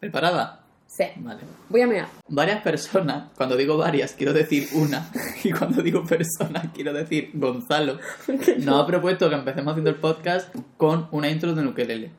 [0.00, 0.60] ¿Preparada?
[0.86, 1.04] Sí.
[1.16, 1.40] Vale.
[1.68, 2.08] Voy a mear.
[2.28, 5.10] Varias personas, cuando digo varias quiero decir una,
[5.44, 7.98] y cuando digo personas quiero decir Gonzalo,
[8.58, 12.10] nos ha propuesto que empecemos haciendo el podcast con una intro de un ukelele.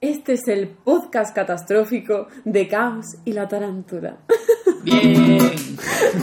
[0.00, 4.18] Este es el podcast catastrófico de Caos y la Tarántula.
[4.82, 5.52] ¡Bien!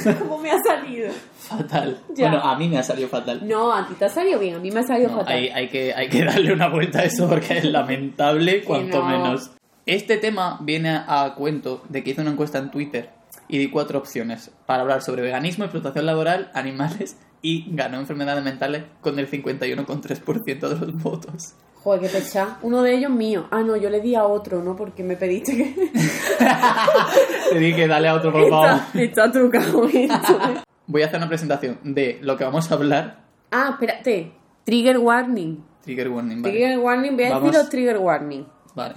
[0.19, 1.09] ¿Cómo me ha salido?
[1.57, 1.99] Fatal.
[2.15, 2.29] Ya.
[2.29, 3.47] Bueno, a mí me ha salido fatal.
[3.47, 5.33] No, a ti te ha salido bien, a mí me ha salido No, fatal.
[5.33, 9.07] hay, hay que, hay que darle una vuelta a eso porque es lamentable, cuanto no.
[9.09, 9.51] menos.
[9.85, 13.09] Este tema viene a cuento de que hice una encuesta en Twitter
[13.49, 18.83] y di cuatro opciones para hablar sobre veganismo, explotación laboral, animales y ganó enfermedades mentales
[19.01, 21.55] con el 51,3% de los votos.
[21.83, 22.57] Joder, qué pecha.
[22.61, 23.47] Uno de ellos mío.
[23.51, 24.73] Ah, no, yo le di a otro, ¿no?
[24.77, 25.75] Porque me pediste que...
[27.51, 28.67] Te dije, dale a otro, por favor.
[28.93, 30.39] está, está trucado esto.
[30.87, 33.23] Voy a hacer una presentación de lo que vamos a hablar.
[33.51, 34.33] Ah, espérate.
[34.65, 35.63] Trigger warning.
[35.81, 36.53] Trigger warning, vale.
[36.53, 38.45] Trigger warning, voy a decir los trigger warning.
[38.75, 38.95] Vale.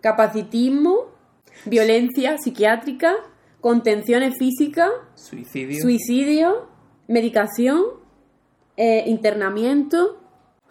[0.00, 1.06] Capacitismo,
[1.64, 3.14] violencia psiquiátrica,
[3.60, 5.82] contenciones físicas, Suicidio.
[5.82, 6.68] suicidio,
[7.08, 7.82] medicación,
[8.76, 10.20] eh, internamiento.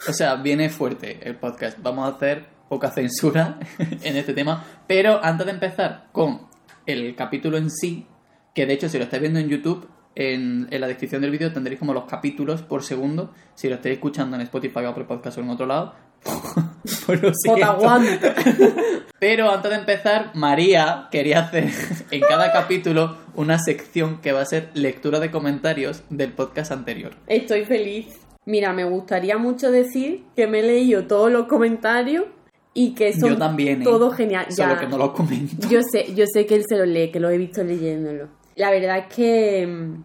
[0.07, 1.77] O sea, viene fuerte el podcast.
[1.81, 4.65] Vamos a hacer poca censura en este tema.
[4.87, 6.47] Pero antes de empezar con
[6.85, 8.05] el capítulo en sí,
[8.53, 9.87] que de hecho si lo estáis viendo en YouTube,
[10.19, 13.31] en, en la descripción del vídeo tendréis como los capítulos por segundo.
[13.53, 15.93] Si lo estáis escuchando en Spotify o Apple Podcast o en otro lado,
[17.05, 17.31] pues lo.
[17.45, 18.33] Potaguanta.
[19.19, 21.69] Pero antes de empezar, María quería hacer
[22.11, 27.11] en cada capítulo una sección que va a ser lectura de comentarios del podcast anterior.
[27.27, 28.07] Estoy feliz.
[28.45, 32.25] Mira, me gustaría mucho decir que me he leído todos los comentarios
[32.73, 33.83] y que son Yo también, ¿eh?
[33.83, 34.45] todo genial.
[34.49, 34.79] Solo Ya.
[34.79, 35.67] que no lo comento.
[35.67, 38.29] Yo sé, yo sé que él se lo lee, que lo he visto leyéndolo.
[38.55, 40.03] La verdad es que, mm,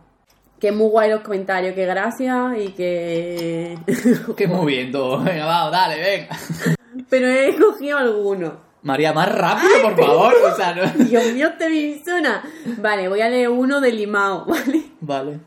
[0.63, 3.77] que muy guay los comentarios, que gracias y que...
[4.37, 5.21] Que muy bien todo.
[5.21, 6.39] Venga, vamos, dale, venga.
[7.11, 8.53] Pero he escogido algunos.
[8.85, 10.35] María, más rápido, por favor.
[10.53, 11.05] O sea, no...
[11.05, 12.45] Dios mío, te persona.
[12.79, 14.85] Vale, voy a leer uno de Limao, ¿vale?
[15.01, 15.41] Vale.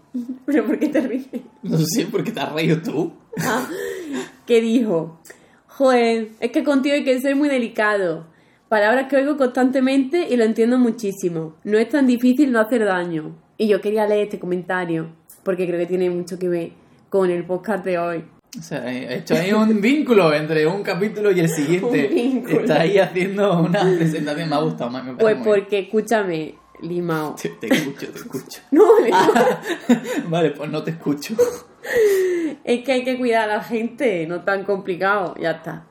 [0.46, 1.28] Pero ¿por qué te ríes?
[1.64, 3.14] No sé por qué te has reído tú.
[3.40, 3.66] Ah,
[4.46, 5.22] que dijo,
[5.68, 8.28] joder, es que contigo hay que ser muy delicado.
[8.68, 11.56] Palabras que oigo constantemente y lo entiendo muchísimo.
[11.64, 13.45] No es tan difícil no hacer daño.
[13.58, 15.08] Y yo quería leer este comentario
[15.44, 16.72] porque creo que tiene mucho que ver
[17.10, 18.26] con el podcast de hoy.
[18.58, 22.08] O sea, he hecho ahí un vínculo entre un capítulo y el siguiente.
[22.10, 22.62] Un vínculo.
[22.62, 24.50] Está ahí haciendo una presentación.
[24.50, 25.44] Me ha gustado, me parece Pues bien.
[25.46, 27.36] porque, escúchame, Limao.
[27.36, 28.62] Te, te escucho, te escucho.
[28.72, 29.34] No, Limao.
[30.30, 31.36] vale, pues no te escucho.
[32.64, 35.86] Es que hay que cuidar a la gente, no tan complicado, ya está.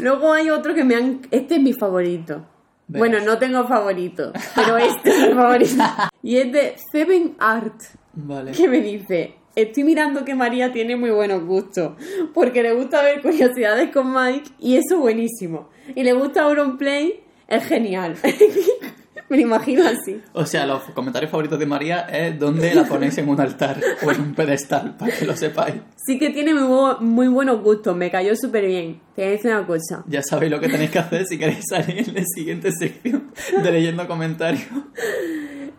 [0.00, 1.20] Luego hay otro que me han...
[1.30, 2.44] Este es mi favorito.
[2.88, 5.84] Bueno, no tengo favorito, pero este es mi favorito.
[6.22, 7.80] Y es de Seven Art,
[8.14, 8.52] Vale.
[8.52, 9.34] que me dice...
[9.56, 11.94] Estoy mirando que María tiene muy buenos gustos,
[12.32, 15.68] porque le gusta ver curiosidades con Mike y eso es buenísimo.
[15.96, 18.14] Y le gusta Auronplay, es genial.
[19.30, 20.20] me lo imagino así.
[20.32, 24.10] O sea, los comentarios favoritos de María es donde la ponéis en un altar o
[24.10, 25.76] en un pedestal, para que lo sepáis.
[25.96, 29.00] Sí que tiene muy, muy buenos gustos, me cayó súper bien.
[29.14, 30.04] Te voy a decir una cosa.
[30.08, 33.30] Ya sabéis lo que tenéis que hacer si queréis salir en la siguiente sección
[33.62, 34.64] de leyendo comentarios.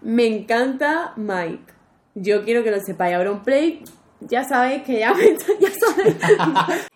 [0.01, 1.73] Me encanta Mike.
[2.15, 3.15] Yo quiero que lo sepáis.
[3.15, 3.83] Auronplay,
[4.21, 6.15] ya sabéis que ya me está- ya sabéis.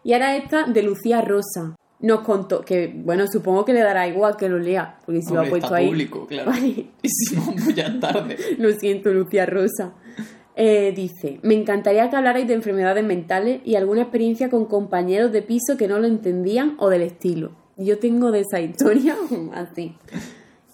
[0.03, 1.75] y ahora esta de Lucía Rosa.
[2.01, 5.39] Nos contó que, bueno, supongo que le dará igual que lo lea, porque si lo
[5.39, 5.87] ha puesto está ahí.
[5.87, 6.51] público, claro.
[6.51, 6.87] Vale.
[7.01, 8.37] Y si no, pues ya tarde.
[8.59, 9.93] Lo siento, Lucía Rosa.
[10.57, 15.41] Eh, dice, me encantaría que hablarais de enfermedades mentales y alguna experiencia con compañeros de
[15.41, 17.51] piso que no lo entendían o del estilo.
[17.77, 19.15] Yo tengo de esa historia
[19.53, 19.95] así.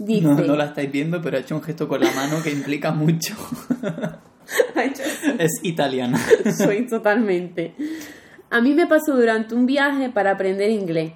[0.03, 2.51] Dice, No, no la estáis viendo, pero ha hecho un gesto con la mano que
[2.51, 3.35] implica mucho.
[5.37, 6.19] Es italiana.
[6.57, 7.73] Soy totalmente.
[8.49, 11.13] A mí me pasó durante un viaje para aprender inglés.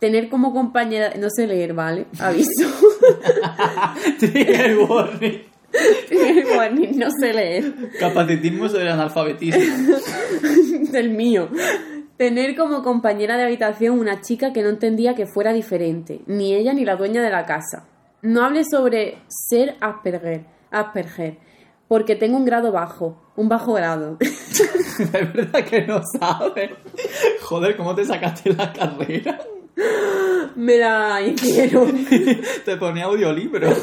[0.00, 2.06] Tener como compañera, no sé leer, ¿vale?
[2.18, 2.68] Aviso.
[4.18, 5.42] Trigger warning.
[6.56, 7.72] Warning, no sé leer.
[7.98, 9.96] Capacitismo sobre analfabetismo.
[10.92, 11.48] Del mío.
[12.18, 16.74] Tener como compañera de habitación una chica que no entendía que fuera diferente, ni ella
[16.74, 17.88] ni la dueña de la casa.
[18.24, 21.36] No hable sobre ser Asperger, Asperger,
[21.88, 24.16] porque tengo un grado bajo, un bajo grado.
[24.20, 26.70] Es verdad que no sabes.
[27.42, 29.38] Joder, ¿cómo te sacaste la carrera?
[30.56, 32.06] Me la hicieron.
[32.64, 33.74] Te ponía audiolibro.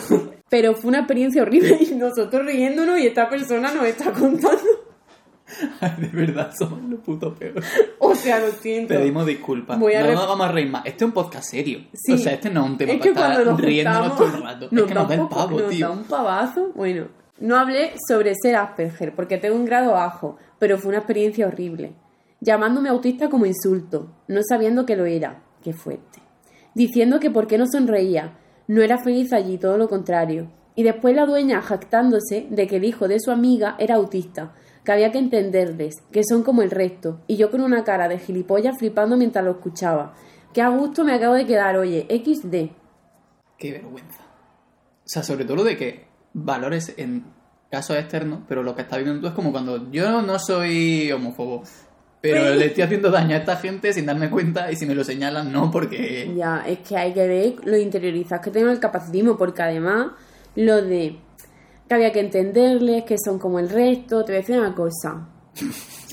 [0.49, 4.90] Pero fue una experiencia horrible y nosotros riéndonos y esta persona nos está contando.
[5.81, 7.61] Ay, de verdad, somos lo puto peor.
[7.99, 8.93] O sea, lo siento.
[8.93, 9.79] Pedimos disculpas.
[9.79, 10.85] Voy a no nos vamos a reír más.
[10.85, 11.79] Este es un podcast serio.
[11.93, 12.13] Sí.
[12.13, 14.27] O sea, este no es un tema es para que cuando estar nos riéndonos todo
[14.27, 14.65] el rato.
[14.71, 15.87] es que nos da el pavo, nos tío.
[15.87, 16.71] da un pavazo.
[16.75, 17.07] Bueno,
[17.39, 21.93] no hablé sobre ser Asperger porque tengo un grado bajo, pero fue una experiencia horrible.
[22.39, 25.43] Llamándome autista como insulto, no sabiendo que lo era.
[25.63, 26.19] Qué fuerte.
[26.73, 28.37] diciendo que por qué no sonreía.
[28.67, 30.47] No era feliz allí, todo lo contrario.
[30.75, 34.91] Y después la dueña jactándose de que el hijo de su amiga era autista, que
[34.91, 38.77] había que entenderles, que son como el resto, y yo con una cara de gilipollas
[38.77, 40.13] flipando mientras lo escuchaba.
[40.53, 42.71] Qué a gusto me acabo de quedar, oye, XD.
[43.57, 44.21] Qué vergüenza.
[45.05, 47.25] O sea, sobre todo lo de que valores en
[47.69, 51.63] casos externos, pero lo que estás viendo tú es como cuando yo no soy homófobo,
[52.19, 55.03] pero le estoy haciendo daño a esta gente sin darme cuenta y si me lo
[55.03, 56.31] señalan, no, porque...
[56.35, 60.11] Ya, es que hay que ver lo interiorizas que tengo el capacitismo, porque además
[60.55, 61.17] lo de
[61.91, 65.27] que había que entenderles, que son como el resto, te voy a decir una cosa.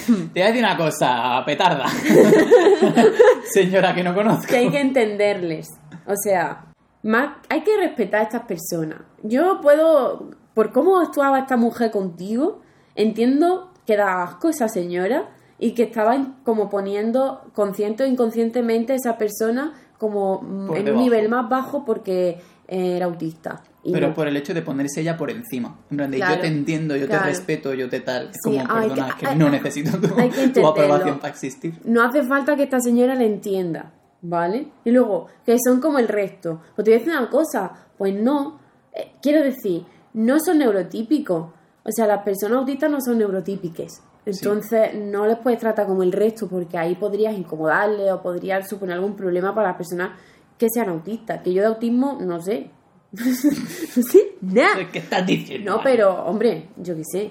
[0.08, 1.86] Te voy a decir una cosa, petarda.
[3.44, 4.46] Señora que no conozco.
[4.48, 5.68] que hay que entenderles.
[6.06, 6.64] O sea,
[7.04, 9.02] más, hay que respetar a estas personas.
[9.22, 12.60] Yo puedo, por cómo actuaba esta mujer contigo,
[12.96, 15.28] entiendo que da asco esa señora
[15.60, 20.98] y que estaba como poniendo consciente o inconscientemente a esa persona como Por en debajo.
[20.98, 23.62] un nivel más bajo porque era autista.
[23.92, 24.14] Pero no.
[24.14, 25.78] por el hecho de ponerse ella por encima.
[25.90, 27.22] En plan de Claro, yo te entiendo, yo claro.
[27.24, 28.30] te respeto, yo te tal.
[28.30, 31.18] Es Sí, como, hay perdona, que- es que hay- no necesito tu, que tu aprobación
[31.18, 31.74] para existir.
[31.84, 33.92] no hace falta que esta señora le entienda,
[34.22, 34.68] ¿vale?
[34.84, 36.60] Y luego, que son como el resto.
[36.74, 38.58] Pues te voy a decir una cosa, pues no.
[38.94, 41.46] Eh, quiero decir, no son neurotípicos.
[41.84, 44.02] O sea, las personas autistas no son neurotípicas.
[44.26, 48.96] Entonces, no les puedes tratar como el resto, porque ahí podrías incomodarle o podrías suponer
[48.96, 50.10] algún problema para las personas
[50.58, 51.40] que sean autistas.
[51.42, 52.70] Que yo de autismo, no sé.
[53.12, 54.90] No sé, nada.
[54.92, 55.76] ¿Qué estás diciendo?
[55.76, 57.30] No, pero, hombre, yo qué sé,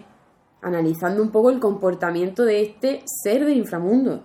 [0.62, 4.24] analizando un poco el comportamiento de este ser del inframundo,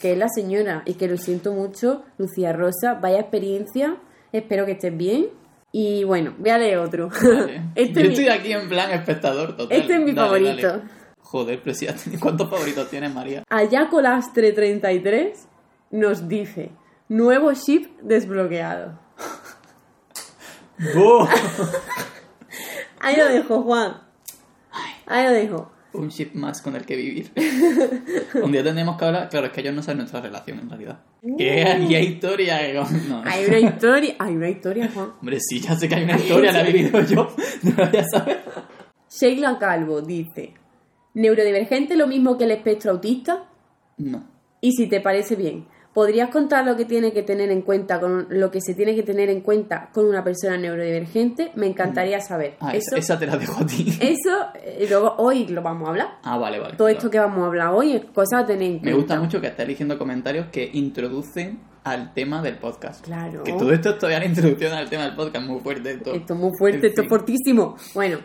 [0.00, 3.96] que es la señora, y que lo siento mucho, Lucía Rosa, vaya experiencia,
[4.32, 5.28] espero que estés bien.
[5.72, 7.08] Y bueno, voy a leer otro.
[7.08, 7.62] Vale.
[7.74, 9.76] este, yo es estoy mi, aquí en plan espectador total.
[9.76, 10.68] este es mi Dale, favorito.
[10.68, 10.82] dale.
[11.20, 11.86] Joder, pero si
[12.20, 13.42] ¿cuántos favoritos tienes, María?
[13.50, 15.32] Ayacolastre33
[15.90, 16.70] nos dice,
[17.08, 19.00] nuevo chip desbloqueado.
[20.96, 21.28] ¡Oh!
[23.00, 24.00] Ahí lo dejo, Juan.
[25.06, 25.70] Ahí lo dejo.
[25.92, 27.30] Un chip más con el que vivir.
[28.42, 29.28] Un día tendremos que hablar.
[29.28, 31.00] Claro, es que ellos no saben nuestra relación en realidad.
[31.38, 32.60] Que hay historia.
[33.08, 33.22] No.
[33.24, 35.12] Hay una historia, hay una historia, Juan.
[35.20, 37.28] Hombre, sí, ya sé que hay una historia, la he vivido yo.
[37.62, 38.42] No lo voy a saber.
[39.08, 40.54] Sheila Calvo dice,
[41.14, 43.44] ¿neurodivergente lo mismo que el espectro autista?
[43.98, 44.28] No.
[44.60, 48.26] Y si te parece bien, ¿podrías contar lo que tiene que tener en cuenta con
[48.28, 51.52] lo que se tiene que tener en cuenta con una persona neurodivergente?
[51.54, 52.56] Me encantaría saber.
[52.60, 53.86] Ah, eso, esa, te la dejo a ti.
[54.00, 56.08] eso, eh, luego hoy lo vamos a hablar.
[56.24, 56.76] Ah, vale, vale.
[56.76, 58.90] Todo esto que vamos a hablar hoy es cosa a tener en cuenta.
[58.90, 63.04] Me gusta mucho que esté eligiendo comentarios que introducen al tema del podcast.
[63.04, 63.42] Claro.
[63.44, 65.90] Que todo esto es todavía la introducción al tema del podcast, muy fuerte.
[65.92, 67.76] Esto, Esto es muy fuerte, En esto es fortísimo.
[67.94, 68.18] Bueno,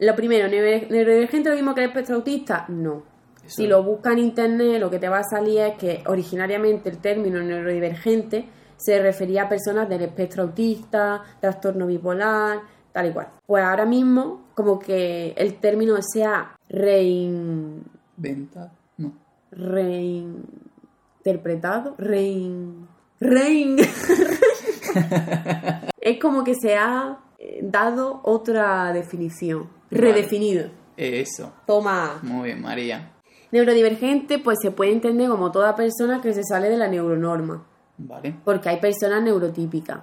[0.00, 2.64] lo primero, ¿neuro- ¿neurodivergente lo mismo que el espectro autista?
[2.68, 3.02] No.
[3.48, 6.90] Eso Si lo buscas en internet, lo que te va a salir es que originariamente
[6.90, 8.46] el término neurodivergente
[8.76, 12.60] se refería a personas del espectro autista, trastorno bipolar,
[12.92, 13.28] tal y cual.
[13.46, 17.82] Pues ahora mismo, como que el término sea rein,
[18.18, 18.70] Venta.
[18.98, 19.12] No.
[19.50, 22.86] reinterpretado, rein,
[23.18, 23.78] rein.
[26.00, 30.12] es como que se ha eh, dado otra definición, Vale.
[30.12, 30.68] redefinido.
[30.98, 31.50] Eso.
[31.66, 32.18] Toma.
[32.22, 33.12] Muy bien, María.
[33.50, 37.64] Neurodivergente, pues se puede entender como toda persona que se sale de la neuronorma.
[37.96, 38.34] Vale.
[38.44, 40.00] Porque hay personas neurotípicas.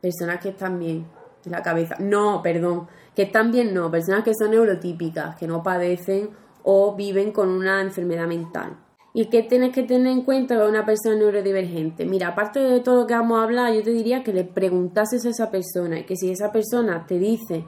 [0.00, 1.06] Personas que están bien
[1.44, 1.96] de la cabeza.
[1.98, 2.88] No, perdón.
[3.14, 3.90] Que están bien, no.
[3.90, 6.30] Personas que son neurotípicas, que no padecen
[6.62, 8.76] o viven con una enfermedad mental.
[9.12, 12.06] ¿Y qué tienes que tener en cuenta una persona neurodivergente?
[12.06, 15.26] Mira, aparte de todo lo que vamos a hablar, yo te diría que le preguntases
[15.26, 17.64] a esa persona y que si esa persona te dice,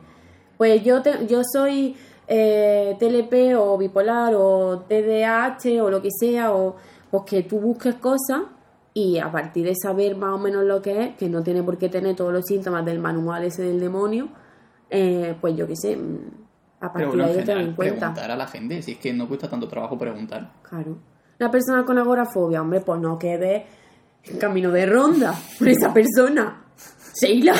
[0.57, 6.53] pues yo, te- yo soy eh, TLP o bipolar o TDAH o lo que sea,
[6.53, 6.77] o
[7.11, 8.43] pues que tú busques cosas
[8.95, 11.79] y a partir de saber más o menos lo que es, que no tiene por
[11.79, 14.29] qué tener todos los síntomas del manual ese del demonio,
[14.91, 16.19] eh, pues yo qué sé, mm,
[16.81, 17.99] a partir bueno, de ahí general, en cuenta.
[17.99, 18.83] preguntar a la gente.
[18.83, 20.53] Si es que no cuesta tanto trabajo preguntar.
[20.63, 20.99] Claro.
[21.41, 23.67] Una persona con agorafobia, hombre, pues no quede
[24.25, 26.62] en camino de ronda por esa persona.
[27.15, 27.55] Sheila.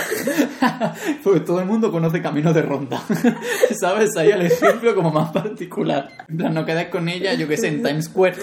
[1.25, 3.03] Porque todo el mundo conoce Camino de Ronda.
[3.81, 4.17] ¿Sabes?
[4.17, 6.09] Ahí el ejemplo como más particular.
[6.29, 8.37] En plan, no quedes con ella, yo que sé, en Times Square.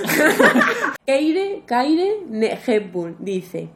[1.05, 3.69] Keire, Kaire Hepburn dice: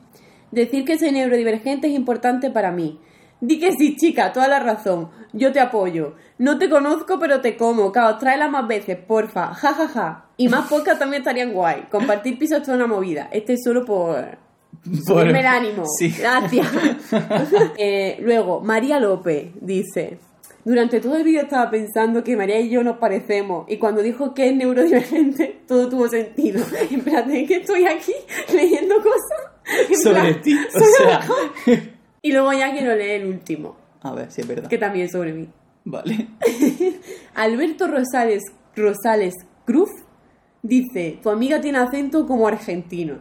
[0.52, 3.00] Decir que soy neurodivergente es importante para mí.
[3.42, 5.10] Di que sí, chica, toda la razón.
[5.34, 6.16] Yo te apoyo.
[6.38, 7.92] No te conozco, pero te como.
[7.92, 9.54] Caos, tráela más veces, porfa.
[9.54, 10.26] Ja, ja, ja.
[10.38, 11.88] Y más podcast también estarían guay.
[11.92, 13.30] Compartir pisos es toda una movida.
[13.32, 14.43] Este es solo por.
[15.06, 15.84] Subirme el ánimo.
[15.98, 16.14] Sí.
[16.18, 16.68] Gracias.
[17.78, 20.18] Eh, luego, María López dice.
[20.66, 24.34] Durante todo el vídeo estaba pensando que María y yo nos parecemos y cuando dijo
[24.34, 26.64] que es neurodivergente todo tuvo sentido.
[27.28, 28.14] ¿de que estoy aquí
[28.54, 30.02] leyendo cosas?
[30.02, 30.58] Sobre ti.
[30.74, 31.22] O sea,
[32.22, 34.70] Y luego ya quiero leer el último, a ver si es verdad.
[34.70, 35.50] que también es sobre mí.
[35.84, 36.28] Vale.
[37.36, 39.34] Alberto Rosales, Rosales
[39.66, 39.90] Cruz
[40.62, 43.20] dice, tu amiga tiene acento como argentino.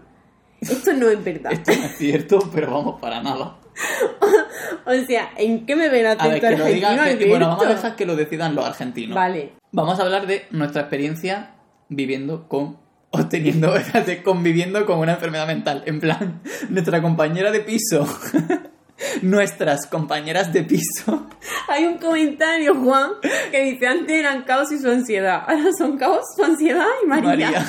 [0.63, 1.53] Esto no es verdad.
[1.53, 3.59] Esto no es cierto, pero vamos, para nada.
[4.85, 7.19] O sea, ¿en qué me ven A ver, que lo digan.
[7.19, 9.15] que- bueno, vamos a dejar que lo decidan los argentinos.
[9.15, 9.53] Vale.
[9.71, 11.53] Vamos a hablar de nuestra experiencia
[11.89, 12.79] viviendo con.
[13.11, 13.73] obteniendo,
[14.25, 15.83] conviviendo con una enfermedad mental.
[15.87, 18.07] En plan, nuestra compañera de piso.
[19.23, 21.27] Nuestras compañeras de piso.
[21.69, 23.11] Hay un comentario, Juan,
[23.51, 25.43] que dice, antes eran caos y su ansiedad.
[25.47, 27.29] Ahora son caos, su ansiedad y María.
[27.29, 27.67] María.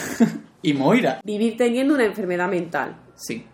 [0.63, 1.19] Y Moira.
[1.25, 2.95] Vivir teniendo una enfermedad mental.
[3.15, 3.45] Sí.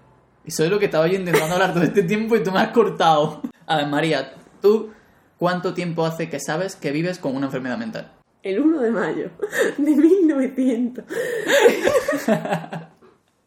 [0.45, 2.69] Eso es lo que estaba yo intentando hablar todo este tiempo y tú me has
[2.69, 3.41] cortado.
[3.65, 4.91] A ver, María, ¿tú
[5.37, 8.11] cuánto tiempo hace que sabes que vives con una enfermedad mental?
[8.43, 9.31] El 1 de mayo
[9.77, 11.03] de 1900.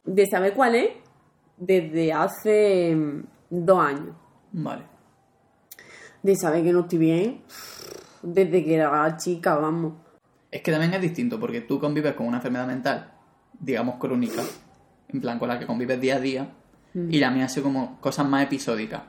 [0.04, 0.90] ¿De saber cuál es?
[1.56, 2.96] Desde hace
[3.48, 4.16] dos años.
[4.50, 4.82] Vale.
[6.22, 7.42] De saber que no estoy bien.
[8.22, 9.94] Desde que era chica, vamos.
[10.50, 13.11] Es que también es distinto porque tú convives con una enfermedad mental,
[13.62, 14.42] digamos crónica,
[15.08, 16.48] en plan con la que convives día a día,
[16.94, 19.00] y la mía ha sido como cosas más episódicas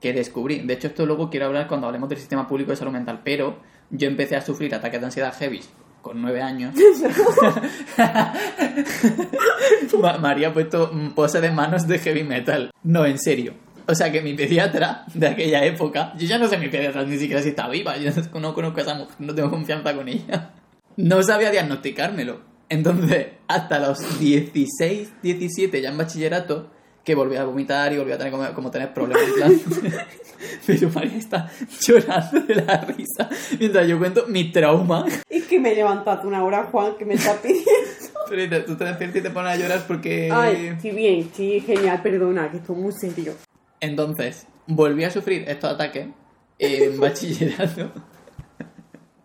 [0.00, 0.58] que descubrí.
[0.60, 3.60] De hecho, esto luego quiero hablar cuando hablemos del sistema público de salud mental, pero
[3.90, 5.60] yo empecé a sufrir ataques de ansiedad heavy
[6.02, 6.74] con nueve años.
[10.00, 12.70] Ma- María ha puesto mm, pose de manos de heavy metal.
[12.82, 13.54] No, en serio.
[13.86, 17.16] O sea que mi pediatra de aquella época, yo ya no sé mi pediatra ni
[17.18, 20.50] siquiera si está viva, yo no conozco a esa mujer, no tengo confianza con ella.
[20.96, 22.40] No sabía diagnosticármelo.
[22.68, 26.70] Entonces, hasta los 16, 17, ya en bachillerato,
[27.08, 29.22] que volví a vomitar y volví a tener como, como tener problemas.
[30.66, 35.06] Pero María está llorando de la risa mientras yo cuento mi trauma.
[35.30, 37.70] Es que me he levantado una hora, Juan, que me está pidiendo.
[38.28, 40.28] Pero tú te despiertas y te pones a llorar porque...
[40.30, 43.32] Ay, sí, bien, sí, genial, perdona, que esto es muy serio.
[43.80, 46.08] Entonces, volví a sufrir estos ataques
[46.58, 47.90] en bachillerato.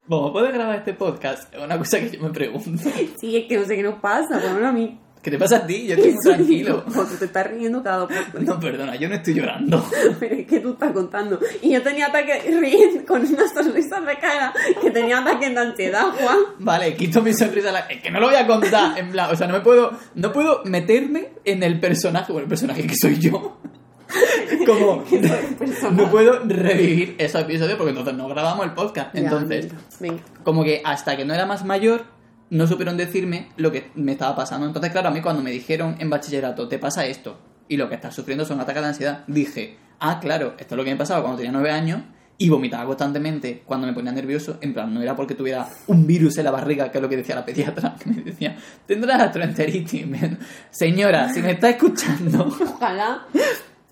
[0.06, 1.54] Vamos, ¿puedes grabar este podcast?
[1.54, 2.90] Es una cosa que yo me pregunto.
[3.20, 5.00] Sí, es que no sé qué nos pasa, bueno, a mí.
[5.22, 5.88] ¿Qué te pasa a ti?
[5.88, 6.84] Yo estoy muy tranquilo.
[6.94, 8.44] Como tú te estás riendo cada dos por tres.
[8.44, 9.86] No, perdona, yo no estoy llorando.
[10.20, 11.40] Pero es que tú estás contando.
[11.62, 16.08] Y yo tenía ataques riendo con una sonrisa de cara que tenía ataques de ansiedad,
[16.20, 16.38] Juan.
[16.60, 17.70] Vale, quito mi sonrisa.
[17.70, 18.98] a la- Es que no lo voy a contar.
[19.00, 19.92] En plan, o sea, no me puedo.
[20.16, 22.34] No puedo meterme en el personaje.
[22.34, 23.58] Bueno, el personaje que soy yo.
[24.66, 25.04] Como.
[25.92, 29.14] No puedo revivir esos episodios porque entonces no grabamos el podcast.
[29.14, 30.24] Ya, Entonces, venga, venga.
[30.44, 32.06] como que hasta que no era más mayor,
[32.50, 34.66] no supieron decirme lo que me estaba pasando.
[34.66, 37.96] Entonces, claro, a mí cuando me dijeron en bachillerato, te pasa esto, y lo que
[37.96, 41.22] estás sufriendo son ataques de ansiedad, dije, ah, claro, esto es lo que me pasaba
[41.22, 42.02] cuando tenía nueve años,
[42.38, 44.58] y vomitaba constantemente cuando me ponía nervioso.
[44.62, 47.18] En plan, no era porque tuviera un virus en la barriga, que es lo que
[47.18, 50.06] decía la pediatra, que me decía, tendrás gastroenteritis.
[50.72, 53.26] Señora, si me está escuchando, Ojalá.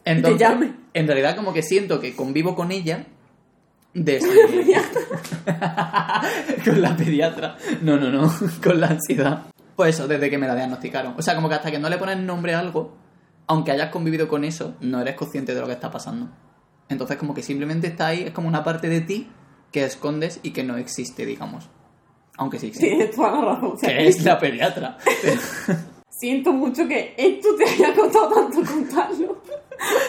[0.05, 0.74] Entonces, llame.
[0.93, 3.05] en realidad como que siento que convivo con ella
[3.93, 4.27] desde...
[6.65, 7.58] con la pediatra.
[7.81, 8.31] No, no, no,
[8.63, 9.43] con la ansiedad.
[9.75, 11.15] Pues eso, desde que me la diagnosticaron.
[11.17, 12.96] O sea, como que hasta que no le pones nombre a algo,
[13.48, 16.29] aunque hayas convivido con eso, no eres consciente de lo que está pasando.
[16.89, 19.29] Entonces como que simplemente está ahí, es como una parte de ti
[19.72, 21.70] que escondes y que no existe, digamos.
[22.38, 23.12] Aunque sí existe.
[23.15, 23.77] Toda la razón.
[23.81, 24.98] Que es la pediatra.
[26.22, 29.42] Siento mucho que esto te haya costado tanto contarlo.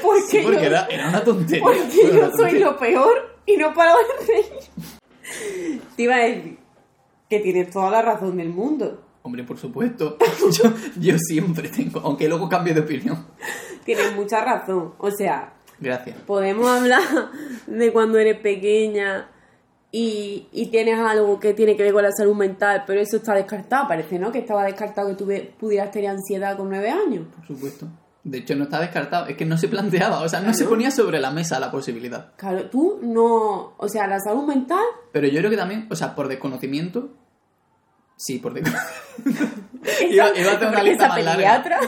[0.02, 1.62] Porque, Sí, porque yo, era, era una tontería.
[1.62, 5.80] porque yo soy lo peor y no paro de reír.
[5.96, 6.58] Te iba a decir
[7.30, 9.02] que tienes toda la razón del mundo.
[9.22, 10.18] Hombre, por supuesto.
[10.62, 13.24] Yo, yo siempre tengo, aunque luego cambio de opinión.
[13.86, 14.92] Tienes mucha razón.
[14.98, 16.18] O sea, Gracias.
[16.26, 17.00] podemos hablar
[17.66, 19.30] de cuando eres pequeña
[19.94, 23.34] y, y tienes algo que tiene que ver con la salud mental, pero eso está
[23.34, 23.86] descartado.
[23.86, 24.32] Parece, ¿no?
[24.32, 25.30] Que estaba descartado que tú
[25.60, 27.26] pudieras tener ansiedad con nueve años.
[27.36, 27.86] Por supuesto.
[28.24, 29.26] De hecho, no está descartado.
[29.26, 32.32] Es que no se planteaba, o sea, no se ponía sobre la mesa la posibilidad.
[32.36, 33.74] Claro, tú no.
[33.76, 34.84] O sea, la salud mental.
[35.12, 37.10] Pero yo creo que también, o sea, por desconocimiento.
[38.24, 39.62] Sí, por desconocimiento.
[40.08, 41.36] Iba- iba a hacer una lista más larga.
[41.36, 41.80] pediatra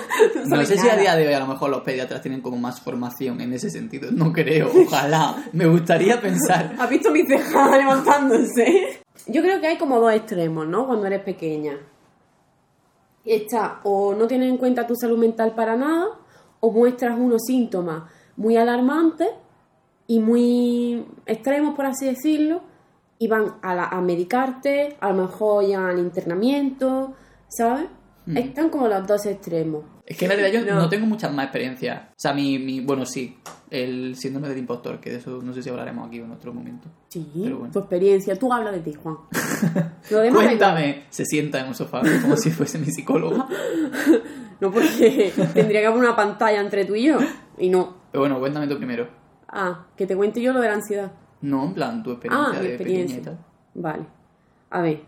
[0.44, 2.56] No sabe sé si a día de hoy a lo mejor los pediatras tienen como
[2.56, 4.10] más formación en ese sentido.
[4.10, 5.36] No creo, ojalá.
[5.52, 6.74] Me gustaría pensar.
[6.78, 9.00] ¿Has visto mi ceja levantándose?
[9.28, 10.86] Yo creo que hay como dos extremos, ¿no?
[10.86, 11.78] Cuando eres pequeña.
[13.24, 16.06] Está, o no tienes en cuenta tu salud mental para nada,
[16.60, 18.02] o muestras unos síntomas
[18.36, 19.28] muy alarmantes
[20.08, 22.62] y muy extremos, por así decirlo,
[23.18, 27.14] y van a, la- a medicarte, a lo mejor ya al internamiento,
[27.48, 27.86] ¿sabes?
[28.26, 29.84] Están como los dos extremos.
[30.06, 30.80] Es que en realidad yo No.
[30.82, 32.04] no, tengo muchas más experiencias.
[32.10, 33.36] O sea, mi, mi- bueno, sí.
[33.70, 36.88] el síndrome del impostor, que de eso no sé si hablaremos aquí en otro momento.
[37.08, 37.72] Sí, Pero bueno.
[37.72, 38.34] tu experiencia.
[38.38, 39.16] Tú habla de ti, Juan.
[40.32, 43.46] Cuéntame, se sienta en un sofá como si fuese mi psicólogo.
[44.60, 47.18] No, porque tendría que haber una pantalla entre tú y yo.
[47.58, 47.96] Y no.
[48.12, 49.08] Pero bueno, cuéntame tú primero.
[49.48, 51.10] Ah, que te cuente yo lo de la ansiedad.
[51.44, 53.16] No, en plan, tu experiencia Ah, de experiencia.
[53.18, 53.82] pequeña y tal.
[53.82, 54.06] Vale.
[54.70, 55.00] A ver,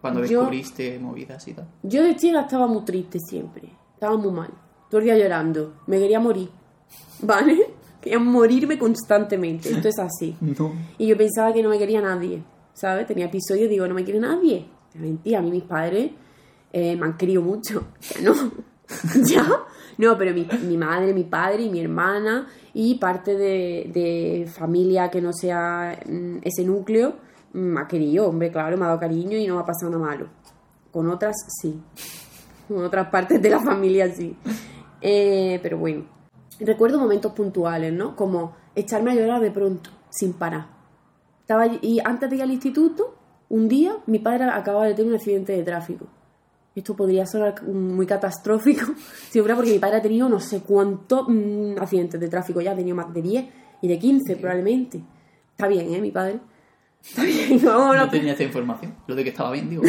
[0.00, 1.66] Cuando Yo- descubriste movidas y tal.
[1.82, 3.70] yo de chica estaba muy triste siempre.
[3.94, 4.50] Estaba muy mal.
[4.88, 5.74] Todo el día llorando.
[5.86, 6.48] Me quería morir.
[7.22, 7.74] ¿Vale?
[8.00, 9.70] Quería morirme constantemente.
[9.70, 10.34] Esto es así.
[10.40, 10.72] No.
[10.96, 13.06] Y yo pensaba que no me quería nadie, ¿sabes?
[13.06, 14.66] Tenía episodios, digo, no me quiere nadie.
[14.94, 16.12] Mentira, a mí mis padres
[16.72, 17.88] eh, me han querido mucho.
[18.14, 18.32] Que no.
[19.24, 19.46] ¿Ya?
[19.98, 25.10] No, pero mi, mi madre, mi padre y mi hermana y parte de, de familia
[25.10, 27.14] que no sea mm, ese núcleo
[27.52, 29.90] mm, me ha querido, hombre, claro, me ha dado cariño y no me ha pasado
[29.90, 30.26] nada malo.
[30.92, 31.80] Con otras, sí.
[32.68, 34.36] Con otras partes de la familia, sí.
[35.00, 36.04] Eh, pero bueno,
[36.60, 38.16] recuerdo momentos puntuales, ¿no?
[38.16, 40.66] Como echarme a llorar de pronto, sin parar.
[41.40, 43.16] Estaba y antes de ir al instituto,
[43.48, 46.06] un día, mi padre acababa de tener un accidente de tráfico.
[46.74, 48.86] Esto podría sonar muy catastrófico
[49.30, 52.72] si fuera porque mi padre ha tenido no sé cuántos mm, accidentes de tráfico, ya
[52.72, 53.44] ha tenido más de 10
[53.82, 55.02] y de 15 probablemente.
[55.50, 56.00] Está bien, ¿eh?
[56.00, 56.38] Mi padre.
[57.02, 58.94] Está bien, no, no, No tenía esta información.
[59.06, 59.82] Lo de que estaba bien, digo.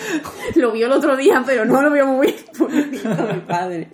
[0.56, 2.38] lo vio el otro día, pero no lo vio muy bien.
[2.56, 3.90] pobrecito mi padre.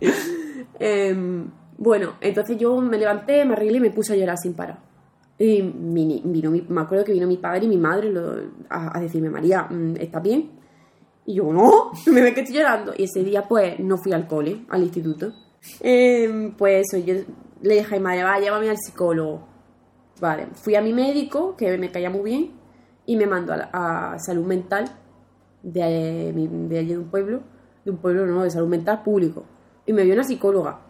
[0.79, 4.79] Em, bueno, entonces yo me levanté, me arreglé y me puse a llorar sin parar.
[5.39, 8.37] Y vino mi- me acuerdo que vino mi padre y mi madre lo-
[8.69, 10.51] a, a decirme, María, mm, ¿estás bien?
[11.29, 12.95] Y yo, no, me ves que estoy llorando.
[12.97, 15.31] Y ese día, pues, no fui al cole, al instituto.
[15.81, 17.17] Em, pues eso, yo
[17.61, 19.47] le dije a mi madre, va, llévame al psicólogo.
[20.23, 22.53] Vale, fui a mi médico, que me caía muy bien,
[23.05, 24.87] y me mandó a, salud mental
[25.63, 27.43] de, de allí de un pueblo,
[27.85, 29.45] de un pueblo no, de salud mental público.
[29.85, 30.81] Y me vio una psicóloga.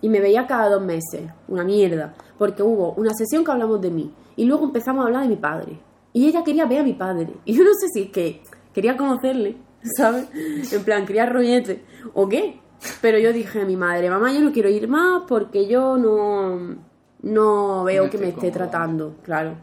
[0.00, 3.90] Y me veía cada dos meses, una mierda, porque hubo una sesión que hablamos de
[3.90, 5.80] mí y luego empezamos a hablar de mi padre.
[6.12, 7.34] Y ella quería ver a mi padre.
[7.44, 8.42] Y yo no sé si es que
[8.76, 9.56] quería conocerle,
[9.96, 10.28] ¿sabes?
[10.70, 12.60] En plan, quería rollete o qué.
[13.00, 16.76] Pero yo dije a mi madre, mamá, yo no quiero ir más porque yo no,
[17.22, 19.56] no veo No que me esté tratando, claro.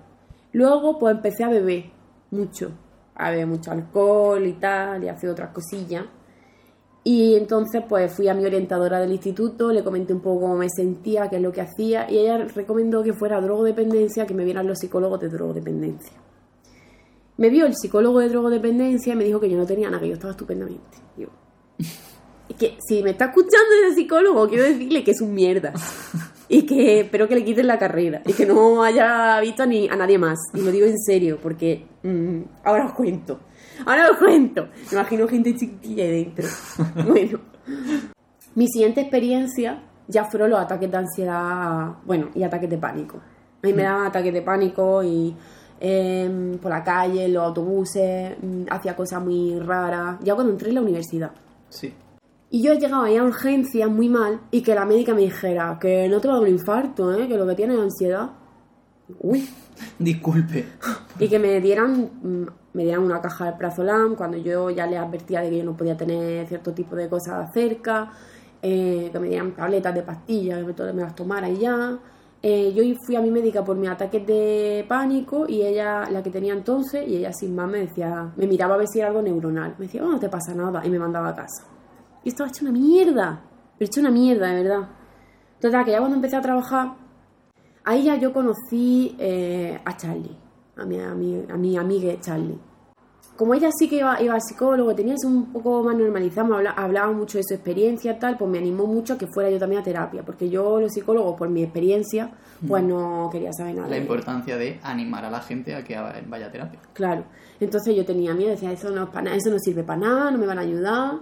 [0.51, 1.91] Luego, pues empecé a beber
[2.31, 2.71] mucho.
[3.13, 6.05] A beber mucho alcohol y tal, y a hacer otras cosillas.
[7.03, 10.69] Y entonces pues fui a mi orientadora del instituto, le comenté un poco cómo me
[10.69, 14.65] sentía, qué es lo que hacía, y ella recomendó que fuera drogodependencia, que me vieran
[14.65, 16.17] los psicólogos de drogodependencia.
[17.37, 20.09] Me vio el psicólogo de drogodependencia y me dijo que yo no tenía nada, que
[20.09, 20.97] yo estaba estupendamente.
[21.17, 21.31] Digo,
[21.77, 25.73] es que si me está escuchando ese psicólogo, quiero decirle que es un mierda.
[26.49, 28.21] Y que espero que le quiten la carrera.
[28.25, 30.37] Y que no haya visto ni, a nadie más.
[30.53, 33.39] Y lo digo en serio, porque mm, ahora os cuento.
[33.85, 34.67] Ahora os cuento.
[34.91, 36.47] Me imagino gente chiquilla ahí dentro.
[37.07, 37.39] Bueno.
[38.55, 43.17] Mi siguiente experiencia ya fueron los ataques de ansiedad, bueno, y ataques de pánico.
[43.17, 45.35] A mí me daban ataques de pánico y
[45.85, 50.17] em, por la calle, en los autobuses, mm, hacía cosas muy raras.
[50.23, 51.31] Ya cuando entré en la universidad.
[51.67, 51.93] Sí.
[52.49, 56.07] Y yo llegaba ahí a urgencias muy mal y que la médica me dijera que
[56.07, 57.27] no te va a dar un infarto, ¿eh?
[57.27, 58.29] que lo que tienes es ansiedad.
[59.19, 59.49] Uy.
[59.99, 60.67] Disculpe.
[61.19, 64.97] Y que me dieran, mm, me dieran una caja de prazolam cuando yo ya le
[64.97, 68.09] advertía de que yo no podía tener cierto tipo de cosas cerca,
[68.61, 71.99] eh, que me dieran tabletas de pastillas, que me, me las tomara y ya.
[72.45, 76.29] Eh, yo fui a mi médica por mis ataques de pánico y ella, la que
[76.29, 79.21] tenía entonces, y ella sin más me decía, me miraba a ver si era algo
[79.21, 79.75] neuronal.
[79.79, 81.65] Me decía, oh, no te pasa nada, y me mandaba a casa.
[82.23, 83.41] Y estaba hecho una mierda,
[83.77, 84.89] pero hecho una mierda, de verdad.
[85.59, 87.03] Total, que ya cuando empecé a trabajar,
[87.85, 90.37] Ahí ya yo conocí eh, a Charlie,
[90.77, 92.57] a mi, a, mi, a mi amiga Charlie.
[93.35, 97.11] Como ella sí que iba, iba al psicólogo, tenía eso un poco más normalizado, hablaba
[97.11, 99.81] mucho de su experiencia y tal, pues me animó mucho a que fuera yo también
[99.81, 102.29] a terapia, porque yo los psicólogos, por mi experiencia,
[102.67, 103.87] pues no quería saber nada.
[103.87, 106.79] La de- importancia de animar a la gente a que vaya a terapia.
[106.93, 107.25] Claro.
[107.59, 110.29] Entonces yo tenía miedo, decía, eso no, es para nada, eso no sirve para nada,
[110.31, 111.15] no me van a ayudar,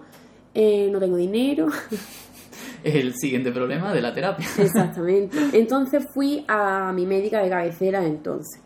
[0.54, 1.67] eh, no tengo dinero.
[2.84, 4.45] El siguiente problema de la terapia.
[4.58, 5.38] Exactamente.
[5.54, 8.62] Entonces fui a mi médica de cabecera entonces.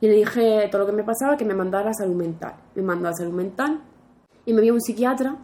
[0.00, 2.54] Y le dije todo lo que me pasaba, que me mandara a salud mental.
[2.74, 3.80] Me mandó a salud mental
[4.44, 5.36] y me vio un psiquiatra,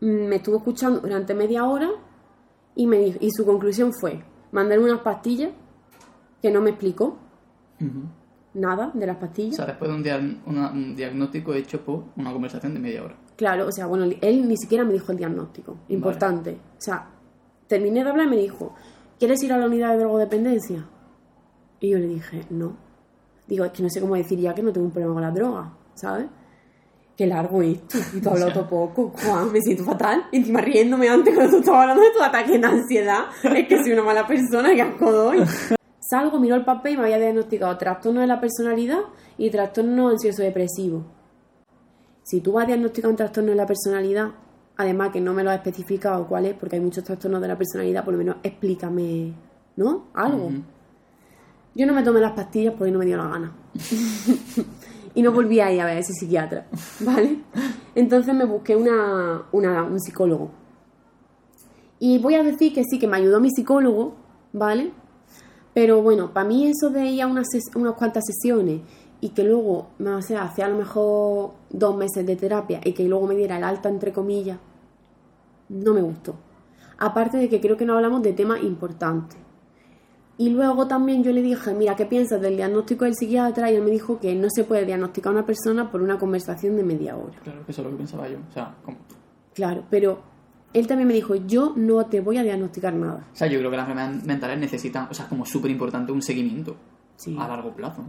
[0.00, 1.88] mm, me estuvo escuchando durante media hora
[2.74, 5.50] y, me dijo, y su conclusión fue mandarme unas pastillas
[6.42, 7.16] que no me explicó
[8.54, 9.56] nada de las O pastillas.
[9.56, 13.16] sea, después de un, dia- una- un diagnóstico hecho por una conversación de media hora.
[13.36, 15.76] Claro, o sea, bueno, él ni siquiera me dijo el diagnóstico.
[15.88, 16.52] Importante.
[16.78, 17.08] O sea,
[17.66, 18.74] terminé de hablar y me dijo,
[19.18, 20.86] ¿quieres ir a la unidad de drogodependencia?
[21.80, 22.76] Y yo le dije, no.
[23.46, 25.30] Digo, es que no sé cómo decir ya que no tengo un problema con la
[25.30, 26.26] droga, ¿sabes?
[27.16, 27.98] Qué largo esto.
[28.12, 29.12] Y tú has hablado todo poco.
[29.24, 30.24] Juan, me siento fatal.
[30.32, 33.24] Encima riéndome antes cuando tú estabas hablando de tu ataque de ansiedad.
[33.42, 35.42] Es que soy una mala persona, que asco doy.
[36.00, 39.00] Salgo, miro el papel y me había diagnosticado trastorno de la personalidad
[39.38, 41.04] y trastorno ansioso depresivo.
[42.22, 44.32] Si tú vas a diagnosticar un trastorno de la personalidad,
[44.76, 47.56] además que no me lo has especificado cuál es, porque hay muchos trastornos de la
[47.56, 49.32] personalidad, por lo menos explícame,
[49.76, 50.08] ¿no?
[50.14, 50.50] Algo.
[51.76, 53.52] Yo no me tomé las pastillas porque no me dio la gana.
[55.14, 56.66] y no volví a ir a ver a ese psiquiatra,
[57.00, 57.40] ¿vale?
[57.94, 60.50] Entonces me busqué una, una- un psicólogo.
[61.98, 64.14] Y voy a decir que sí, que me ayudó mi psicólogo,
[64.52, 64.92] ¿vale?
[65.74, 68.80] Pero bueno, para mí eso de ir a unas, unas cuantas sesiones
[69.20, 73.04] y que luego, no sé, hacía a lo mejor dos meses de terapia y que
[73.08, 74.58] luego me diera el alta, entre comillas,
[75.68, 76.36] no me gustó.
[76.98, 79.38] Aparte de que creo que no hablamos de temas importantes.
[80.38, 83.70] Y luego también yo le dije, mira, ¿qué piensas del diagnóstico del psiquiatra?
[83.70, 86.76] Y él me dijo que no se puede diagnosticar a una persona por una conversación
[86.76, 87.38] de media hora.
[87.42, 88.36] Claro, que eso es lo que pensaba yo.
[88.48, 88.98] O sea, como-
[89.54, 90.20] Claro, pero
[90.74, 93.26] él también me dijo, yo no te voy a diagnosticar nada.
[93.32, 96.12] o sea, yo creo que las enfermedades mentales necesitan, o sea, es como súper importante
[96.12, 96.76] un seguimiento
[97.16, 97.34] Sí.
[97.40, 98.02] a largo plazo.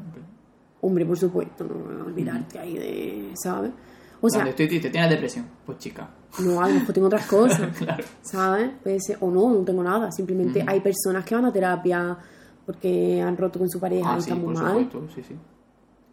[0.82, 3.72] Hombre, por supuesto, no voy a olvidarte ahí de, ¿sabes?
[4.20, 5.46] O sea, Cuando estoy triste, ¿tienes depresión?
[5.66, 8.04] Pues chica, no, a lo mejor tengo otras cosas, claro.
[8.22, 8.72] ¿sabes?
[8.84, 10.12] Puede ser, o no, no tengo nada.
[10.12, 12.18] Simplemente hay personas que van a terapia
[12.66, 14.72] porque han roto con su pareja Ah, y sí, están muy por mal.
[14.84, 15.36] supuesto, sí, sí.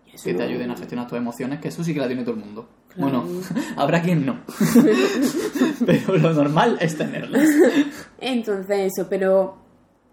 [0.06, 2.22] Y eso Que te ayuden a gestionar tus emociones, que eso sí que la tiene
[2.22, 2.68] todo el mundo.
[2.94, 3.22] Claro.
[3.22, 3.40] Bueno,
[3.76, 4.38] habrá quien no.
[5.86, 7.48] Pero lo normal es tenerlas.
[8.20, 9.56] Entonces eso, pero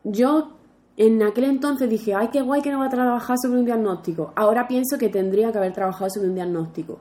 [0.03, 0.57] yo
[0.97, 4.33] en aquel entonces dije, ay, qué guay que no va a trabajar sobre un diagnóstico.
[4.35, 6.99] Ahora pienso que tendría que haber trabajado sobre un diagnóstico.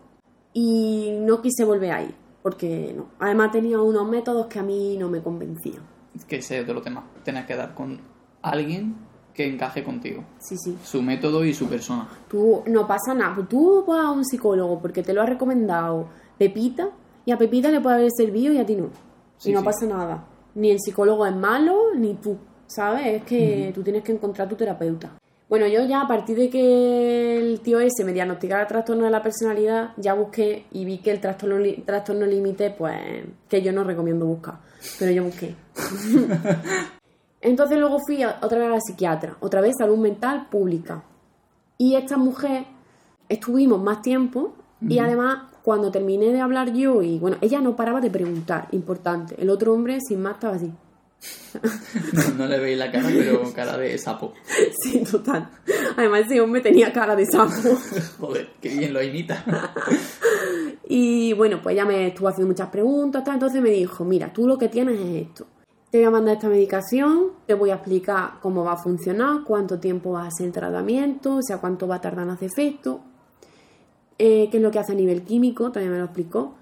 [0.53, 3.07] Y no quise volver ahí, porque no.
[3.19, 5.83] Además tenía unos métodos que a mí no me convencían.
[6.27, 7.05] Que ese es otro tema.
[7.23, 8.01] Tienes que dar con
[8.43, 8.97] alguien
[9.33, 10.25] que encaje contigo.
[10.41, 10.77] Sí, sí.
[10.85, 12.09] Su método y su persona.
[12.29, 13.47] Tú no pasa nada.
[13.49, 16.91] Tú vas a un psicólogo porque te lo ha recomendado Pepita
[17.25, 18.89] y a Pepita le puede haber servido y a ti no.
[19.37, 19.65] Sí, y no sí.
[19.65, 20.25] pasa nada.
[20.55, 22.37] Ni el psicólogo es malo, ni tú.
[22.67, 23.07] ¿Sabes?
[23.07, 25.11] Es que tú tienes que encontrar tu terapeuta.
[25.51, 29.21] Bueno, yo ya a partir de que el tío ese me diagnosticara trastorno de la
[29.21, 32.97] personalidad, ya busqué y vi que el trastorno, límite, pues,
[33.49, 34.59] que yo no recomiendo buscar.
[35.01, 35.57] Pero yo busqué.
[37.41, 41.03] Entonces luego fui a- otra vez a la psiquiatra, otra vez salud mental pública.
[41.79, 42.67] Y esta mujer
[43.29, 44.53] estuvimos más tiempo
[44.89, 49.35] y además cuando terminé de hablar yo y bueno, ella no paraba de preguntar, importante.
[49.43, 50.73] El otro hombre sin más estaba así.
[52.13, 54.33] No, no le veis la cara, pero cara de sapo.
[54.83, 55.49] Sí, total.
[55.97, 57.53] Además ese hombre tenía cara de sapo.
[58.21, 59.45] Joder, qué bien lo imita.
[60.93, 64.49] Y bueno, pues ella me estuvo haciendo muchas preguntas, tal, entonces me dijo, mira, tú
[64.49, 65.47] lo que tienes es esto.
[65.89, 69.79] Te voy a mandar esta medicación, te voy a explicar cómo va a funcionar, cuánto
[69.79, 73.03] tiempo va a ser el tratamiento, o sea, cuánto va a tardar en hacer efecto,
[74.19, 76.57] eh, qué es lo que hace a nivel químico, también me lo explicó,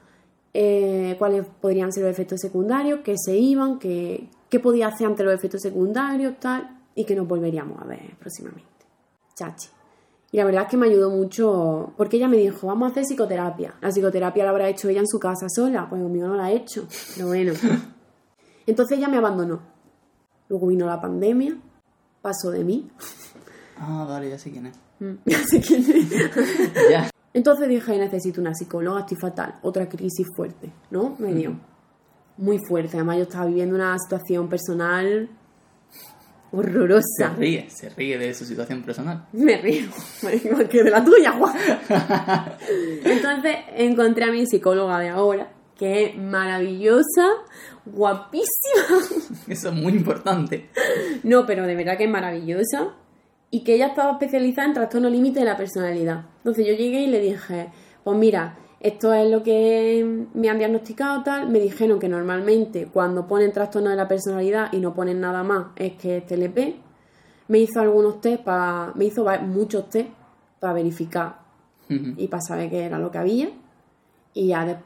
[0.53, 5.25] eh, cuáles podrían ser los efectos secundarios, qué se iban, qué, qué podía hacer ante
[5.25, 8.69] los efectos secundarios, tal, y que nos volveríamos a ver próximamente.
[9.35, 9.69] Chachi.
[10.31, 13.05] Y la verdad es que me ayudó mucho, porque ella me dijo, vamos a hacer
[13.05, 13.75] psicoterapia.
[13.81, 16.53] La psicoterapia la habrá hecho ella en su casa sola, pues conmigo no la ha
[16.53, 17.53] hecho, pero bueno.
[18.67, 19.61] Entonces ella me abandonó.
[20.49, 21.57] Luego vino la pandemia,
[22.21, 22.91] pasó de mí.
[23.79, 24.77] Ah, vale, ya sé quién es.
[25.01, 26.11] Mm, ya sé quién es.
[26.91, 27.11] Ya.
[27.33, 29.59] Entonces dije, necesito una psicóloga, estoy fatal.
[29.63, 31.17] Otra crisis fuerte, ¿no?
[31.19, 31.59] Me dio.
[32.39, 32.97] Muy fuerte.
[32.97, 35.29] Además yo estaba viviendo una situación personal
[35.91, 37.35] Se horrorosa.
[37.37, 39.27] ríe, se ríe de su situación personal.
[39.33, 39.89] Me río,
[40.45, 41.53] igual que de la tuya, guau.
[43.05, 47.29] Entonces encontré a mi psicóloga de ahora, que es maravillosa,
[47.85, 49.29] guapísima.
[49.49, 50.71] Eso es muy importante.
[51.23, 52.95] No, pero de verdad que es maravillosa.
[53.51, 56.27] Y que ella estaba especializada en trastorno límite de la personalidad.
[56.39, 57.71] Entonces yo llegué y le dije,
[58.05, 61.49] pues mira, esto es lo que me han diagnosticado tal.
[61.51, 65.67] Me dijeron que normalmente cuando ponen trastorno de la personalidad y no ponen nada más
[65.77, 66.77] es que es TLP.
[67.49, 70.11] Me hizo algunos test para, me hizo muchos test
[70.61, 71.39] para verificar
[71.89, 73.51] y para saber qué era lo que había.
[74.35, 74.77] Y ya de-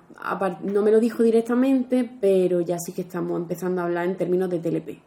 [0.72, 4.48] no me lo dijo directamente, pero ya sí que estamos empezando a hablar en términos
[4.48, 5.00] de TLP,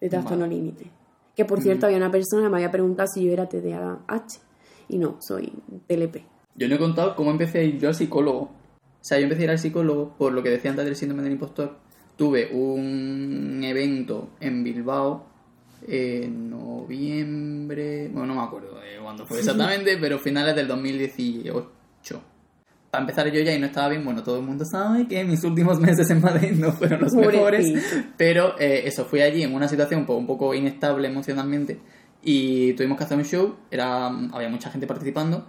[0.00, 0.54] de trastorno Vale.
[0.54, 0.90] límite.
[1.34, 4.40] Que por cierto, había una persona que me había preguntado si yo era TDAH
[4.88, 5.52] y no, soy
[5.88, 6.24] TLP.
[6.54, 8.40] Yo no he contado cómo empecé a ir yo al psicólogo.
[8.40, 11.22] O sea, yo empecé a ir al psicólogo por lo que decía antes del síndrome
[11.22, 11.78] del impostor.
[12.16, 15.30] Tuve un evento en Bilbao
[15.86, 18.08] en noviembre.
[18.08, 22.22] Bueno, no me acuerdo de cuándo fue exactamente, pero finales del 2018.
[22.90, 24.04] Para empezar, yo ya y no estaba bien.
[24.04, 27.72] Bueno, todo el mundo sabe que mis últimos meses en Madrid no fueron los mejores.
[28.16, 31.78] Pero eh, eso, fui allí en una situación un poco, un poco inestable emocionalmente.
[32.22, 33.56] Y tuvimos que hacer un show.
[33.70, 35.46] Era, había mucha gente participando.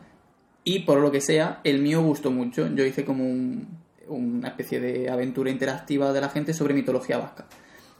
[0.64, 2.68] Y por lo que sea, el mío gustó mucho.
[2.76, 3.68] Yo hice como un-
[4.08, 7.46] una especie de aventura interactiva de la gente sobre mitología vasca.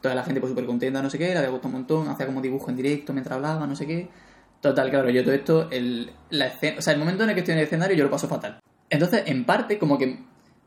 [0.00, 2.26] Toda la gente pues súper contenta, no sé qué, le había gustado un montón, hacía
[2.26, 4.08] como dibujo en directo mientras hablaba, no sé qué.
[4.60, 7.52] Total, claro, yo todo esto, el, la o sea, el momento en el que estoy
[7.52, 8.60] en el escenario yo lo paso fatal.
[8.90, 10.18] Entonces, en parte, como que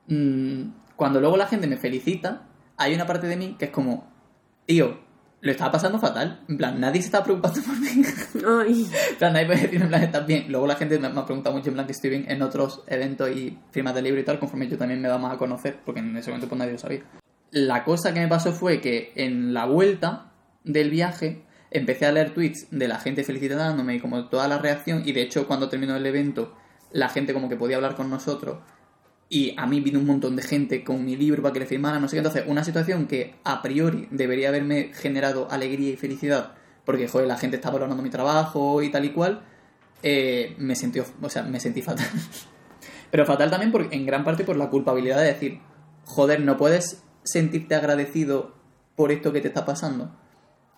[0.08, 0.62] mm,
[0.96, 4.08] cuando luego la gente me felicita, hay una parte de mí que es como,
[4.66, 5.00] tío,
[5.46, 6.40] lo estaba pasando fatal.
[6.50, 8.04] En plan, nadie se está preocupando por mí.
[8.48, 10.46] Ay, En plan, nadie puede decir, en plan, estás bien.
[10.50, 12.84] Luego la gente me, me ha preguntado mucho, en plan, que estoy bien en otros
[12.88, 15.78] eventos y firmas de libro y tal, conforme yo también me da más a conocer,
[15.86, 17.04] porque en ese momento pues nadie lo sabía.
[17.52, 20.32] La cosa que me pasó fue que en la vuelta
[20.64, 25.04] del viaje empecé a leer tweets de la gente felicitándome y como toda la reacción,
[25.06, 26.56] y de hecho cuando terminó el evento,
[26.92, 28.64] la gente como que podía hablar con nosotros,
[29.30, 32.00] y a mí vino un montón de gente con mi libro para que le firmara,
[32.00, 32.20] no sé qué.
[32.20, 36.54] Entonces, una situación que a priori debería haberme generado alegría y felicidad,
[36.86, 39.42] porque, joder, la gente estaba valorando mi trabajo y tal y cual,
[40.04, 42.08] eh, me sentí, o sea, me sentí fatal.
[43.12, 45.60] Pero fatal también por, en gran parte por la culpabilidad de decir,
[46.04, 48.56] joder, no puedes sentirte agradecido
[48.96, 50.16] por esto que te está pasando.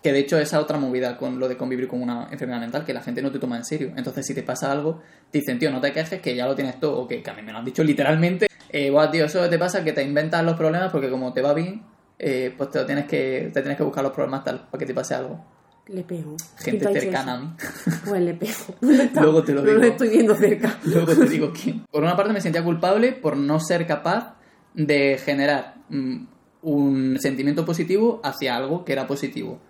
[0.02, 2.94] Que de hecho esa otra movida con lo de convivir con una enfermedad mental, que
[2.94, 3.92] la gente no te toma en serio.
[3.96, 6.78] Entonces si te pasa algo, te dicen, tío, no te quejes, que ya lo tienes
[6.78, 8.46] todo, o que, que a mí me lo han dicho literalmente.
[8.70, 11.52] Eh, Buah, tío, eso te pasa que te inventas los problemas porque como te va
[11.52, 11.82] bien,
[12.18, 14.86] eh, pues te lo tienes que, te tienes que buscar los problemas tal, para que
[14.86, 15.44] te pase algo.
[15.88, 16.36] le pego.
[16.58, 17.50] Gente ¿Quién te ha dicho cercana a mí.
[18.06, 18.52] Pues le pego.
[19.20, 19.80] Luego te lo No digo.
[19.80, 20.78] lo estoy viendo cerca.
[20.84, 21.84] Luego te digo quién.
[21.90, 24.36] Por una parte me sentía culpable por no ser capaz
[24.74, 26.24] de generar mm,
[26.62, 29.60] un sentimiento positivo hacia algo que era positivo.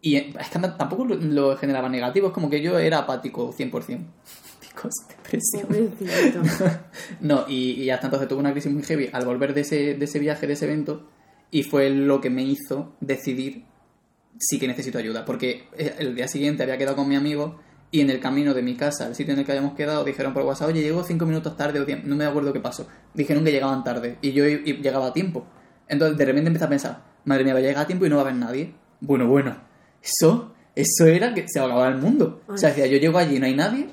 [0.00, 3.52] Y eh, es que tampoco lo, lo generaba negativo, es como que yo era apático
[3.52, 3.98] 100%.
[4.60, 5.90] Picos, depresión.
[7.20, 10.04] No, y, y hasta entonces tuve una crisis muy heavy al volver de ese, de
[10.04, 11.08] ese viaje, de ese evento,
[11.50, 13.64] y fue lo que me hizo decidir
[14.38, 15.24] sí que necesito ayuda.
[15.24, 17.58] Porque eh, el día siguiente había quedado con mi amigo
[17.90, 20.34] y en el camino de mi casa al sitio en el que habíamos quedado dijeron
[20.34, 22.88] por WhatsApp, oye, llego cinco minutos tarde o diez, no me acuerdo qué pasó.
[23.14, 25.46] Dijeron que llegaban tarde y yo llegaba a tiempo.
[25.88, 28.16] Entonces de repente empecé a pensar, madre mía, va a llegar a tiempo y no
[28.16, 28.74] va a haber nadie.
[29.00, 29.56] Bueno, bueno,
[30.06, 32.42] eso, eso era que se acababa el mundo.
[32.46, 33.88] O sea, decía, yo llego allí y no hay nadie,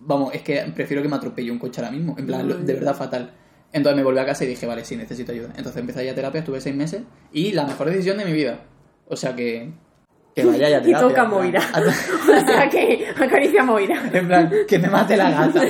[0.00, 2.14] vamos, es que prefiero que me atropelle un coche ahora mismo.
[2.18, 3.32] En plan, de verdad fatal.
[3.72, 5.48] Entonces me volví a casa y dije, vale, sí, necesito ayuda.
[5.56, 8.32] Entonces empecé a ir a terapia, estuve seis meses y la mejor decisión de mi
[8.32, 8.60] vida.
[9.08, 9.72] O sea que,
[10.34, 11.08] que vaya ya a Y terapia.
[11.08, 11.60] toca Moira.
[11.76, 14.10] o sea que acaricia a Moira.
[14.12, 15.62] en plan, que me mate la gata.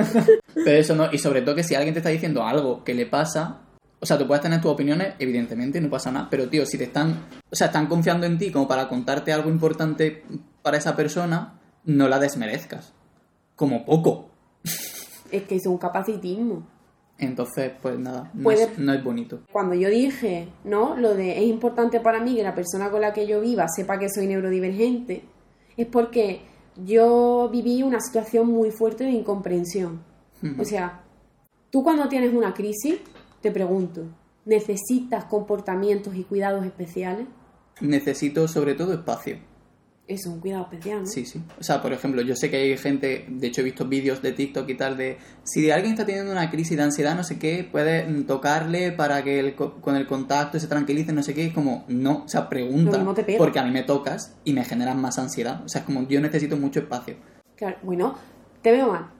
[0.54, 3.06] Pero eso no, y sobre todo que si alguien te está diciendo algo que le
[3.06, 3.60] pasa,
[4.00, 6.84] o sea, tú puedes tener tus opiniones, evidentemente, no pasa nada, pero tío, si te
[6.84, 10.22] están, o sea, están confiando en ti como para contarte algo importante
[10.62, 12.92] para esa persona, no la desmerezcas.
[13.56, 14.28] Como poco.
[15.30, 16.66] Es que es un capacitismo.
[17.18, 19.40] Entonces, pues nada, no, Puede- es, no es bonito.
[19.52, 20.96] Cuando yo dije, ¿no?
[20.96, 23.98] Lo de es importante para mí que la persona con la que yo viva sepa
[23.98, 25.24] que soy neurodivergente,
[25.76, 26.42] es porque
[26.82, 30.00] yo viví una situación muy fuerte de incomprensión.
[30.58, 31.02] O sea,
[31.70, 32.98] tú cuando tienes una crisis,
[33.40, 34.04] te pregunto,
[34.44, 37.26] ¿necesitas comportamientos y cuidados especiales?
[37.80, 39.36] Necesito sobre todo espacio.
[40.08, 41.06] Eso es un cuidado especial, ¿no?
[41.06, 41.38] Sí, sí.
[41.60, 44.32] O sea, por ejemplo, yo sé que hay gente, de hecho he visto vídeos de
[44.32, 47.68] TikTok y tal, de si alguien está teniendo una crisis de ansiedad, no sé qué,
[47.70, 51.44] puedes tocarle para que el co- con el contacto se tranquilice, no sé qué.
[51.44, 52.96] Es como, no, o sea, pregunta.
[52.96, 53.36] Mismo te pega.
[53.36, 55.62] Porque a mí me tocas y me generas más ansiedad.
[55.62, 57.16] O sea, es como, yo necesito mucho espacio.
[57.54, 58.14] Claro, bueno,
[58.62, 59.10] te veo mal.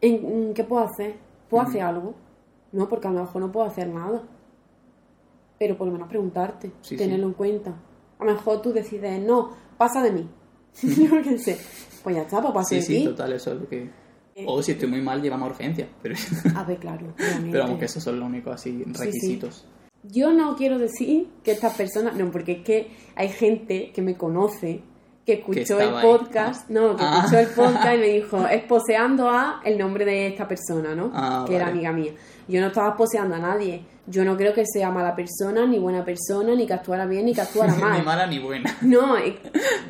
[0.00, 1.16] ¿En, en qué puedo hacer?
[1.50, 2.14] ¿Puedo hacer algo?
[2.74, 4.22] No, porque a lo mejor no puedo hacer nada.
[5.58, 7.74] Pero por lo menos preguntarte, Sí, tenerlo en cuenta.
[8.18, 10.28] A lo mejor tú decides, no, pasa de mí.
[10.82, 11.58] Yo qué sé.
[12.02, 13.04] Pues ya está, pues pasa Sí, de sí, ti.
[13.04, 13.90] total, eso es lo que...
[14.46, 15.88] O si estoy muy mal, llevamos a urgencia.
[16.02, 16.16] Pero,
[16.56, 17.50] A ver, claro, obviamente.
[17.52, 19.64] pero vamos, que esos son los únicos así requisitos.
[20.02, 24.16] Yo no quiero decir que estas personas, no, porque es que hay gente que me
[24.18, 24.82] conoce,
[25.24, 26.06] que escuchó el estaba ahí.
[26.06, 27.18] podcast, no, que Ah.
[27.24, 31.10] escuchó el podcast y me dijo, esposeando a el nombre de esta persona, ¿no?
[31.14, 31.76] Ah, que era vale.
[31.78, 32.12] amiga mía.
[32.48, 33.84] Yo no estaba esposeando a nadie.
[34.06, 37.34] Yo no creo que sea mala persona, ni buena persona, ni que actuara bien, ni
[37.34, 38.04] que actuara ni mal.
[38.04, 38.76] mala ni buena.
[38.82, 39.16] No,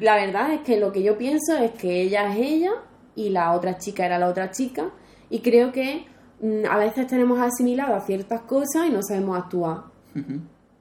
[0.01, 2.71] la verdad es que lo que yo pienso es que ella es ella
[3.17, 4.91] y la otra chica era la otra chica.
[5.31, 6.07] Y creo que
[6.41, 9.85] mm, a veces tenemos asimilado ciertas cosas y no sabemos actuar.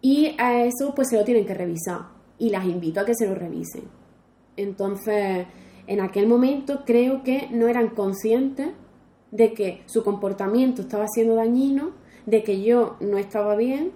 [0.02, 2.02] Y a eso pues se lo tienen que revisar.
[2.38, 3.84] Y las invito a que se lo revisen.
[4.58, 5.48] Entonces,
[5.88, 8.70] en aquel momento creo que no eran conscientes
[9.34, 11.90] de que su comportamiento estaba siendo dañino,
[12.28, 13.92] de que yo no estaba bien,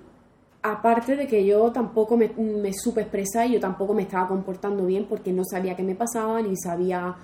[0.63, 4.85] aparte de que yo tampoco me, me supe expresar y yo tampoco me estaba comportando
[4.85, 7.15] bien porque no sabía qué me pasaba ni sabía...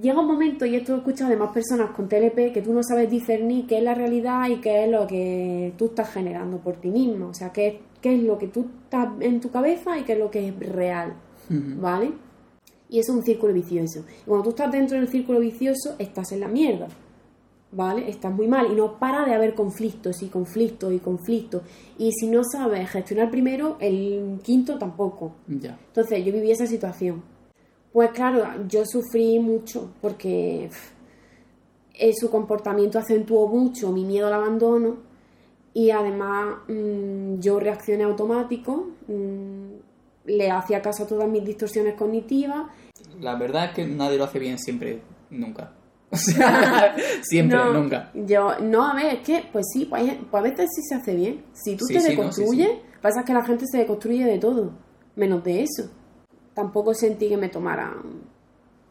[0.00, 2.72] Llega un momento, y esto lo he escuchado de más personas con TLP, que tú
[2.72, 6.58] no sabes discernir qué es la realidad y qué es lo que tú estás generando
[6.58, 7.28] por ti mismo.
[7.28, 10.18] O sea, qué, qué es lo que tú estás en tu cabeza y qué es
[10.18, 11.14] lo que es real.
[11.48, 12.12] ¿Vale?
[12.88, 14.04] Y eso es un círculo vicioso.
[14.22, 16.88] Y cuando tú estás dentro del círculo vicioso, estás en la mierda.
[17.74, 18.08] ¿Vale?
[18.08, 21.62] Estás muy mal y no para de haber conflictos y conflictos y conflictos.
[21.98, 25.32] Y si no sabes gestionar primero, el quinto tampoco.
[25.46, 25.78] Ya.
[25.88, 27.22] Entonces yo viví esa situación.
[27.92, 30.90] Pues claro, yo sufrí mucho porque pff,
[31.94, 34.96] eh, su comportamiento acentuó mucho mi miedo al abandono
[35.72, 39.74] y además mm, yo reaccioné automático, mm,
[40.26, 42.66] le hacía caso a todas mis distorsiones cognitivas.
[43.20, 45.72] La verdad es que nadie lo hace bien siempre, nunca.
[46.14, 48.10] O sea, siempre, No, nunca.
[48.14, 51.14] Yo, no, a ver, es que, pues sí, pues, pues a veces sí se hace
[51.14, 51.44] bien.
[51.52, 54.38] Si tú Sí, te sí, no, deconstruyes, sí, pasa que la gente se deconstruye de
[54.38, 54.72] todo,
[55.16, 55.90] menos de eso.
[56.54, 57.94] Tampoco sentí que me tomaran,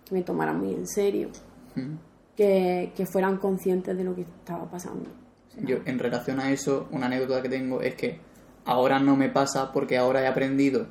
[0.05, 1.29] que me tomaran muy en serio,
[1.75, 1.95] Mm.
[2.35, 5.09] que, que fueran conscientes de lo que estaba pasando.
[5.57, 8.19] Yo, en relación a eso, una anécdota que tengo es que
[8.65, 10.87] ahora no me pasa porque ahora he aprendido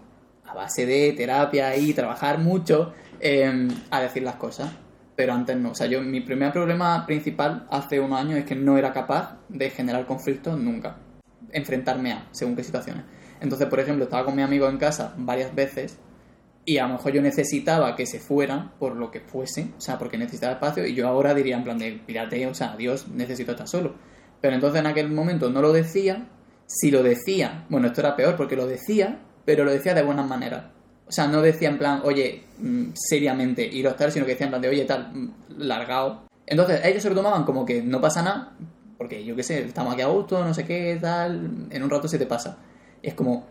[0.47, 4.73] a base de terapia y trabajar mucho eh, a decir las cosas.
[5.17, 5.71] Pero antes no.
[5.71, 9.39] O sea, yo, mi primer problema principal hace unos años es que no era capaz
[9.49, 10.97] de generar conflictos nunca.
[11.53, 13.05] Enfrentarme a, según qué situaciones.
[13.41, 15.99] Entonces, por ejemplo, estaba con mi amigo en casa varias veces
[16.65, 19.99] y a lo mejor yo necesitaba que se fueran por lo que fuese, o sea,
[19.99, 23.53] porque necesitaba espacio, y yo ahora diría en plan de, pírate, o sea, adiós, necesito
[23.53, 23.97] estar solo.
[24.41, 26.29] Pero entonces en aquel momento no lo decía,
[26.67, 30.29] si lo decía, bueno, esto era peor porque lo decía, pero lo decía de buenas
[30.29, 30.67] maneras.
[31.13, 34.47] O sea, no decía en plan, oye, mm, seriamente, ir a estar, sino que decía
[34.47, 36.23] en plan de, oye, tal, mm, largado.
[36.47, 38.55] Entonces ellos se lo tomaban como que no pasa nada,
[38.97, 42.09] porque yo qué sé, estamos aquí a gusto, no sé qué, tal, en un rato
[42.09, 42.57] se te pasa.
[43.03, 43.45] Es como,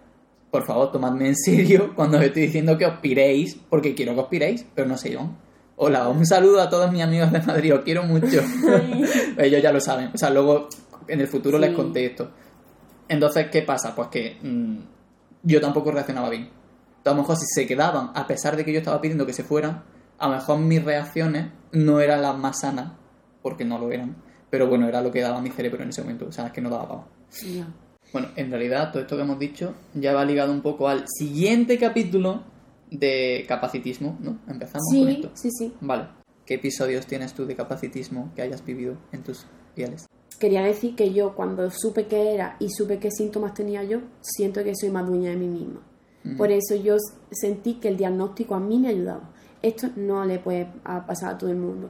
[0.49, 4.21] por favor, tomadme en serio cuando os estoy diciendo que os piréis, porque quiero que
[4.21, 5.37] os piréis, pero no se iban.
[5.75, 8.41] Hola, un saludo a todos mis amigos de Madrid, os quiero mucho.
[9.37, 10.09] Ellos ya lo saben.
[10.15, 10.67] O sea, luego
[11.07, 11.65] en el futuro Sí.
[11.65, 12.27] les conté esto.
[13.07, 13.93] Entonces, ¿qué pasa?
[13.95, 14.77] Pues que mm,
[15.43, 16.49] yo tampoco reaccionaba bien.
[17.05, 19.43] A lo mejor si se quedaban, a pesar de que yo estaba pidiendo que se
[19.43, 19.83] fueran,
[20.19, 22.93] a lo mejor mis reacciones no eran las más sanas,
[23.41, 24.15] porque no lo eran.
[24.49, 26.27] Pero bueno, era lo que daba mi cerebro en ese momento.
[26.27, 27.07] O sea, es que no daba.
[27.43, 27.67] Ya.
[28.13, 31.79] Bueno, en realidad todo esto que hemos dicho ya va ligado un poco al siguiente
[31.79, 32.43] capítulo
[32.89, 34.39] de capacitismo, ¿no?
[34.47, 35.31] Empezamos con Sí, esto.
[35.33, 35.73] sí, sí.
[35.79, 36.07] Vale.
[36.45, 40.05] ¿Qué episodios tienes tú de capacitismo que hayas vivido en tus pieles?
[40.39, 44.61] Quería decir que yo cuando supe qué era y supe qué síntomas tenía yo, siento
[44.63, 45.79] que soy más dueña de mí misma.
[46.37, 46.97] Por eso yo
[47.31, 49.29] sentí que el diagnóstico a mí me ayudaba.
[49.61, 50.67] Esto no le puede
[51.07, 51.89] pasar a todo el mundo.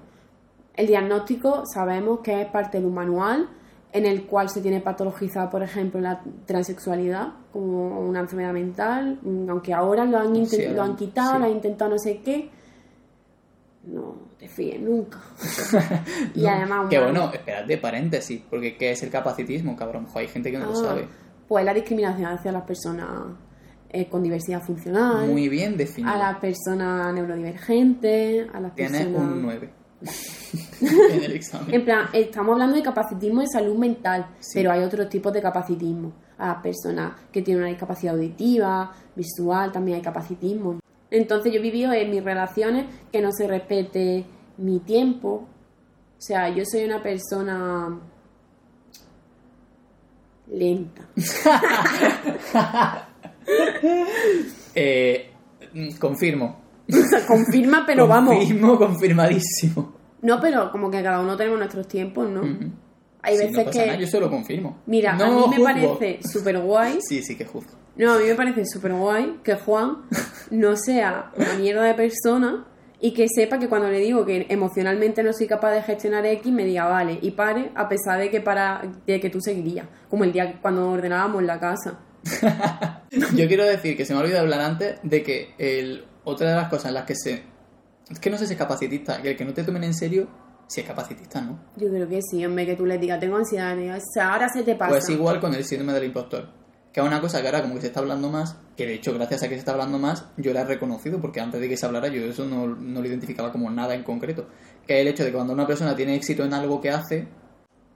[0.76, 3.50] El diagnóstico sabemos que es parte de un manual
[3.94, 9.50] en el cual se tiene patologizada, por ejemplo, la transexualidad como una enfermedad mental, mm,
[9.50, 11.40] aunque ahora lo han, Sí, lo han quitado, sí.
[11.40, 12.50] lo han intentado no sé qué.
[13.84, 15.20] No te fíes nunca.
[16.36, 16.88] y además...
[16.90, 20.08] Que bueno, espérate, paréntesis, porque ¿qué es el capacitismo, cabrón?
[20.16, 21.08] Hay gente que no lo Ah, sabe.
[21.48, 23.08] Pues la discriminación hacia las personas
[23.94, 26.14] eh, con diversidad funcional, Muy bien definido.
[26.14, 29.32] a las personas neurodivergentes, a las Tienes personas...
[29.34, 29.70] un 9
[30.82, 31.74] en el examen.
[31.76, 34.52] En plan, estamos hablando de capacitismo de salud mental, Sí.
[34.56, 36.12] pero hay otros tipos de capacitismo.
[36.38, 40.80] A las personas que tienen una discapacidad auditiva, visual, también hay capacitismo.
[41.12, 44.26] Entonces yo he vivido en mis relaciones que no se respete
[44.58, 45.48] mi tiempo.
[46.18, 48.00] O sea, yo soy una persona
[50.52, 51.02] lenta.
[54.74, 55.32] Eh,
[56.00, 56.62] confirmo.
[57.28, 58.36] Confirma, pero vamos.
[58.36, 59.94] Confirmo, confirmadísimo.
[60.22, 62.42] No, pero como que cada uno tenemos nuestros tiempos, ¿no?
[63.24, 63.86] Hay veces no pasa que...
[63.88, 64.80] nada, yo solo confirmo.
[64.86, 67.00] Mira, No a mí me parece súper guay.
[67.02, 67.72] Sí, sí que juzgo.
[67.96, 70.04] No, a mí me parece súper guay que Juan
[70.52, 72.66] no sea una mierda de persona
[73.00, 76.52] y que sepa que cuando le digo que emocionalmente no soy capaz de gestionar X,
[76.52, 79.88] me diga vale y pare, a pesar de que para de que tú seguirías.
[80.10, 82.00] Como el día cuando ordenábamos la casa.
[83.36, 86.56] Yo quiero decir que se me ha olvidado hablar antes de que el, otra de
[86.56, 87.44] las cosas en las que se...
[88.10, 90.28] Es que no sé si es capacitista, que el que no te tomen en serio,
[90.68, 91.60] si es capacitista, ¿no?
[91.78, 94.64] Yo creo que sí, hombre, que tú le digas, tengo ansiedad, o sea, ahora se
[94.64, 94.92] te pasa.
[94.92, 96.50] Pues igual con el síndrome del impostor.
[96.92, 99.14] Que es una cosa que ahora como que se está hablando más, que de hecho
[99.14, 101.78] gracias a que se está hablando más, yo la he reconocido, porque antes de que
[101.78, 104.48] se hablara yo eso no, no lo identificaba como nada en concreto.
[104.86, 107.28] Que es el hecho de que cuando una persona tiene éxito en algo que hace,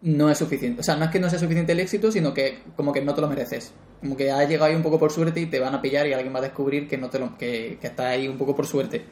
[0.05, 0.81] no es suficiente.
[0.81, 3.15] O sea, no es que no sea suficiente el éxito, sino que como que no
[3.15, 3.73] te lo mereces.
[3.99, 6.13] Como que has llegado ahí un poco por suerte y te van a pillar y
[6.13, 8.67] alguien va a descubrir que no te lo, que, que está ahí un poco por
[8.67, 9.03] suerte.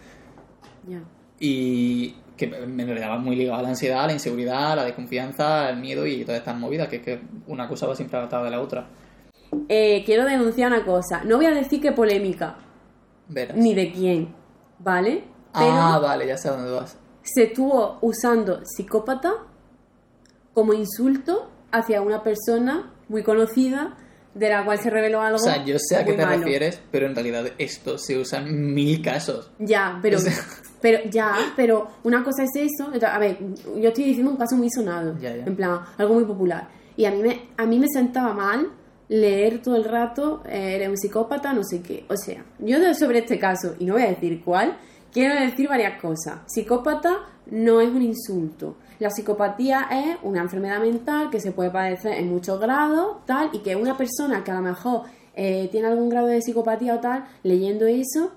[0.87, 1.01] Ya.
[1.39, 4.85] Y que me realidad va muy ligado a la ansiedad, a la inseguridad, a la
[4.85, 8.43] desconfianza, al miedo y todas estas movidas, que es que una cosa va siempre atada
[8.43, 8.87] de la otra.
[9.69, 11.23] Eh, quiero denunciar una cosa.
[11.23, 12.57] No voy a decir qué polémica,
[13.29, 13.57] Verás.
[13.57, 14.35] ni de quién,
[14.77, 15.23] ¿vale?
[15.53, 16.97] Ah, vale, ya sé a dónde vas.
[17.23, 19.47] se estuvo usando psicópata
[20.53, 23.97] como insulto hacia una persona muy conocida
[24.33, 25.35] de la cual se reveló algo.
[25.35, 26.39] O sea, yo sé a qué te malo.
[26.39, 29.51] refieres, pero en realidad esto se usa en mil casos.
[29.59, 30.33] Ya, pero O sea-
[30.83, 32.91] Pero ya, pero una cosa es eso.
[33.07, 33.37] A ver,
[33.77, 35.17] yo estoy diciendo un caso muy sonado.
[35.17, 35.45] Ya, ya.
[35.45, 36.67] En plan, algo muy popular.
[36.97, 38.69] Y a mí me, a mí me sentaba mal
[39.07, 42.03] leer todo el rato, eh, eres un psicópata, no sé qué.
[42.09, 44.77] O sea, yo sobre este caso, y no voy a decir cuál,
[45.13, 46.39] quiero decir varias cosas.
[46.47, 47.15] Psicópata
[47.49, 48.75] no es un insulto.
[48.99, 53.59] La psicopatía es una enfermedad mental que se puede padecer en muchos grados, tal, y
[53.59, 55.03] que una persona que a lo mejor
[55.35, 58.31] eh, tiene algún grado de psicopatía o tal, leyendo eso,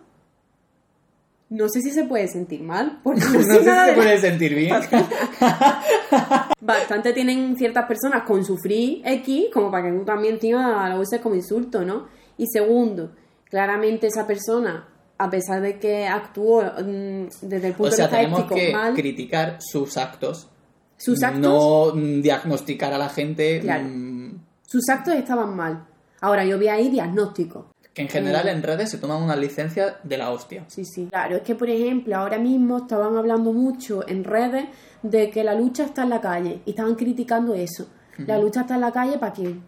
[1.48, 4.54] no sé si se puede sentir mal, porque no, No sé si se puede sentir
[4.54, 4.74] bien.
[6.60, 11.20] Bastante tienen ciertas personas con sufrir X como para que tú también encima lo uses
[11.20, 12.08] como insulto, ¿no?
[12.36, 13.12] Y segundo,
[13.48, 14.88] claramente esa persona,
[15.18, 18.54] a pesar de que actuó mm, desde el punto O sea, de vista tenemos ético
[18.54, 20.48] que mal, criticar sus actos.
[20.96, 23.60] sus actos, No mm, diagnosticar a la gente.
[23.60, 23.84] Claro.
[23.88, 25.86] mm, sus actos estaban mal.
[26.20, 27.66] Ahora yo vi ahí diagnóstico.
[27.94, 28.52] Que en general Eh.
[28.52, 30.64] en redes se toman una licencia de la hostia.
[30.68, 31.06] Sí, sí.
[31.10, 34.66] Claro, es que por ejemplo, ahora mismo estaban hablando mucho en redes
[35.02, 37.88] de que la lucha está en la calle y estaban criticando eso.
[38.18, 39.62] La lucha está en la calle para quién?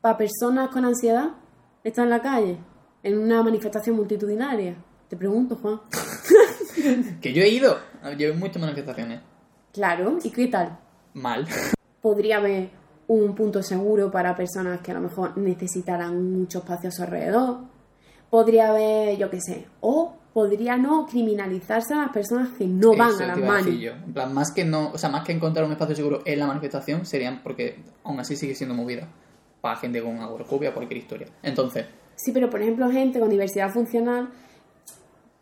[0.00, 1.30] Para personas con ansiedad.
[1.82, 2.58] Está en la calle,
[3.02, 4.74] en una manifestación multitudinaria.
[5.08, 5.80] Te pregunto, Juan.
[7.20, 7.78] Que yo he ido.
[8.16, 9.20] Yo he muchas manifestaciones.
[9.72, 10.78] Claro, ¿y qué tal?
[11.14, 11.46] Mal.
[12.00, 12.70] Podría haber
[13.08, 17.58] un punto seguro para personas que a lo mejor necesitaran mucho espacio a su alrededor.
[18.30, 23.10] Podría haber, yo qué sé, o podría no criminalizarse a las personas que no van
[23.10, 23.92] Eso a las yo.
[23.92, 26.46] En plan, más que no, o sea, más que encontrar un espacio seguro en la
[26.46, 29.08] manifestación, serían porque aún así sigue siendo movida.
[29.60, 31.26] Para gente con agorafobia, cualquier historia.
[31.42, 31.86] Entonces,
[32.22, 34.28] Sí, pero por ejemplo, gente con diversidad funcional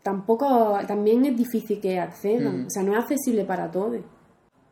[0.01, 2.63] tampoco, también es difícil que accedan.
[2.63, 2.67] Mm.
[2.67, 4.01] O sea, no es accesible para todos.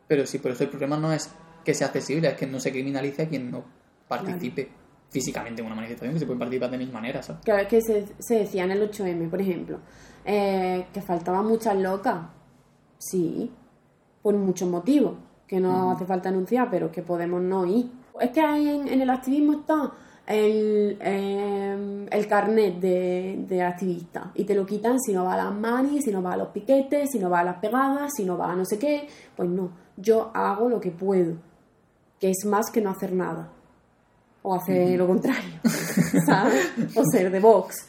[0.06, 1.30] pero sí, por eso el problema no es
[1.64, 3.62] que sea accesible, es que no se criminalice a quien no
[4.08, 4.70] participe
[5.10, 7.42] físicamente en una manifestación, que se puede participar de mil maneras, ¿sabes?
[7.44, 9.78] Claro, es que se, se decía en el 8M, por ejemplo,
[10.24, 12.20] eh, que faltaban muchas locas.
[12.98, 13.50] Sí,
[14.22, 17.90] por muchos motivos, que no hace falta anunciar, pero que podemos no ir.
[18.18, 19.92] Es que en, en el activismo está
[20.28, 25.36] el, eh, el carnet de, de activista y te lo quitan si no va a
[25.38, 28.24] las manis, si no va a los piquetes, si no va a las pegadas, si
[28.24, 29.08] no va a no sé qué.
[29.34, 31.36] Pues no, yo hago lo que puedo,
[32.20, 33.48] que es más que no hacer nada.
[34.42, 35.60] O hacer lo contrario,
[36.26, 36.72] ¿sabes?
[36.94, 37.86] O ser de Vox.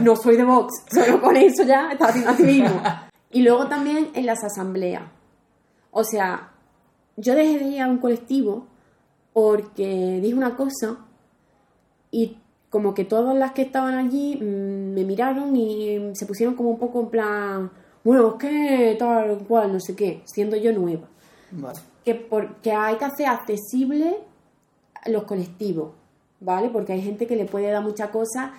[0.00, 2.82] No soy de Vox, solo con eso ya está haciendo activismo.
[3.30, 5.04] Y luego también en las asambleas.
[5.90, 6.52] O sea,
[7.16, 8.66] yo dejé de ir a un colectivo
[9.32, 10.98] porque dije una cosa
[12.10, 12.36] y
[12.70, 16.78] como que todas las que estaban allí mm, me miraron y se pusieron como un
[16.78, 17.70] poco en plan,
[18.04, 21.08] bueno, es que tal cual, no sé qué, siendo yo nueva.
[21.50, 21.78] Vale.
[22.04, 24.18] Que, por, que hay que hacer accesible
[25.06, 25.92] los colectivos,
[26.40, 26.70] ¿vale?
[26.70, 28.52] Porque hay gente que le puede dar mucha cosa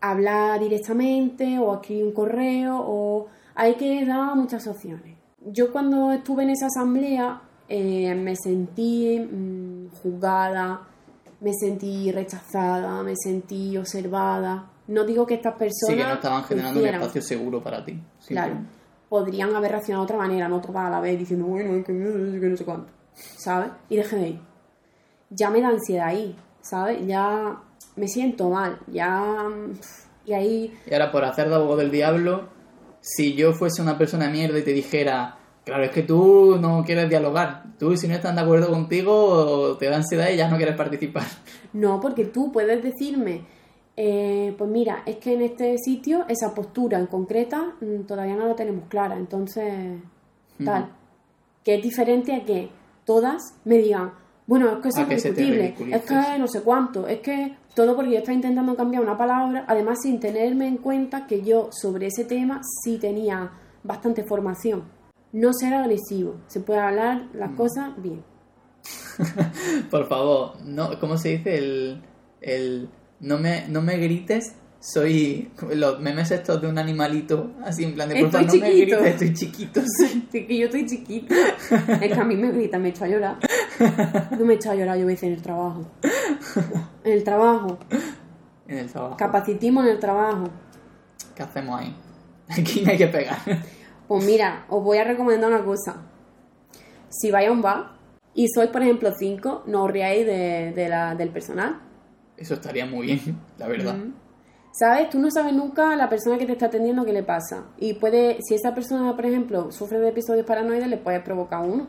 [0.00, 5.16] hablar directamente o escribir un correo o hay que dar muchas opciones.
[5.46, 10.88] Yo cuando estuve en esa asamblea eh, me sentí mm, juzgada,
[11.44, 14.70] me sentí rechazada, me sentí observada.
[14.86, 17.84] No digo que estas personas Sí, que no estaban generando hicieran, un espacio seguro para
[17.84, 18.00] ti.
[18.26, 18.56] Claro.
[19.10, 21.92] Podrían haber reaccionado de otra manera, no todas a la vez, diciendo, bueno, es que
[21.92, 22.92] no sé qué, no sé cuánto.
[23.12, 23.70] ¿Sabes?
[23.90, 24.40] Y dejé de ir.
[25.28, 27.06] Ya me da ansiedad ahí, ¿sabes?
[27.06, 27.60] Ya
[27.96, 29.46] me siento mal, ya.
[30.24, 30.78] Y ahí.
[30.86, 32.48] Y ahora, por hacer de abogado del diablo,
[33.00, 37.08] si yo fuese una persona mierda y te dijera, claro, es que tú no quieres
[37.08, 40.76] dialogar, tú si no están de acuerdo contigo, te da ansiedad y ya no quieres
[40.76, 41.24] participar.
[41.74, 43.40] No, porque tú puedes decirme,
[43.96, 48.46] eh, pues mira, es que en este sitio esa postura en concreta mm, todavía no
[48.46, 50.00] la tenemos clara, entonces.
[50.64, 50.88] Tal.
[51.64, 52.70] Que es diferente a que
[53.04, 54.12] todas me digan,
[54.46, 58.12] bueno, es que eso es discutible, es que no sé cuánto, es que todo porque
[58.12, 62.24] yo estaba intentando cambiar una palabra, además sin tenerme en cuenta que yo sobre ese
[62.24, 63.50] tema sí tenía
[63.82, 64.84] bastante formación.
[65.34, 67.56] No ser agresivo, se puede hablar las Mm.
[67.56, 68.22] cosas bien.
[69.90, 71.58] Por favor, no, ¿cómo se dice?
[71.58, 72.02] El,
[72.40, 72.88] el
[73.20, 78.08] no me, no me grites, soy los memes estos de un animalito, así en plan
[78.10, 78.96] de favor, no me chiquito.
[78.98, 79.80] grites, estoy chiquito.
[79.98, 80.28] sí.
[80.30, 81.34] Sí, que yo estoy chiquita.
[82.00, 83.36] Es que a mí me grita, me echa a llorar.
[84.38, 85.84] No me echa a llorar, yo voy a decir en el trabajo.
[87.02, 87.78] En el trabajo.
[88.68, 89.16] En el trabajo.
[89.16, 90.44] Capacitismo en el trabajo.
[91.34, 91.96] ¿Qué hacemos ahí?
[92.48, 93.38] Aquí no hay que pegar.
[94.08, 96.02] Pues mira, os voy a recomendar una cosa.
[97.08, 97.92] Si vais a un bar
[98.34, 101.80] y sois, por ejemplo, cinco, no os riáis de, de la, del personal.
[102.36, 103.20] Eso estaría muy bien,
[103.58, 103.96] la verdad.
[104.72, 105.08] ¿Sabes?
[105.08, 107.66] Tú no sabes nunca a la persona que te está atendiendo qué le pasa.
[107.78, 111.86] Y puede, si esa persona, por ejemplo, sufre de episodios paranoides, le puede provocar uno.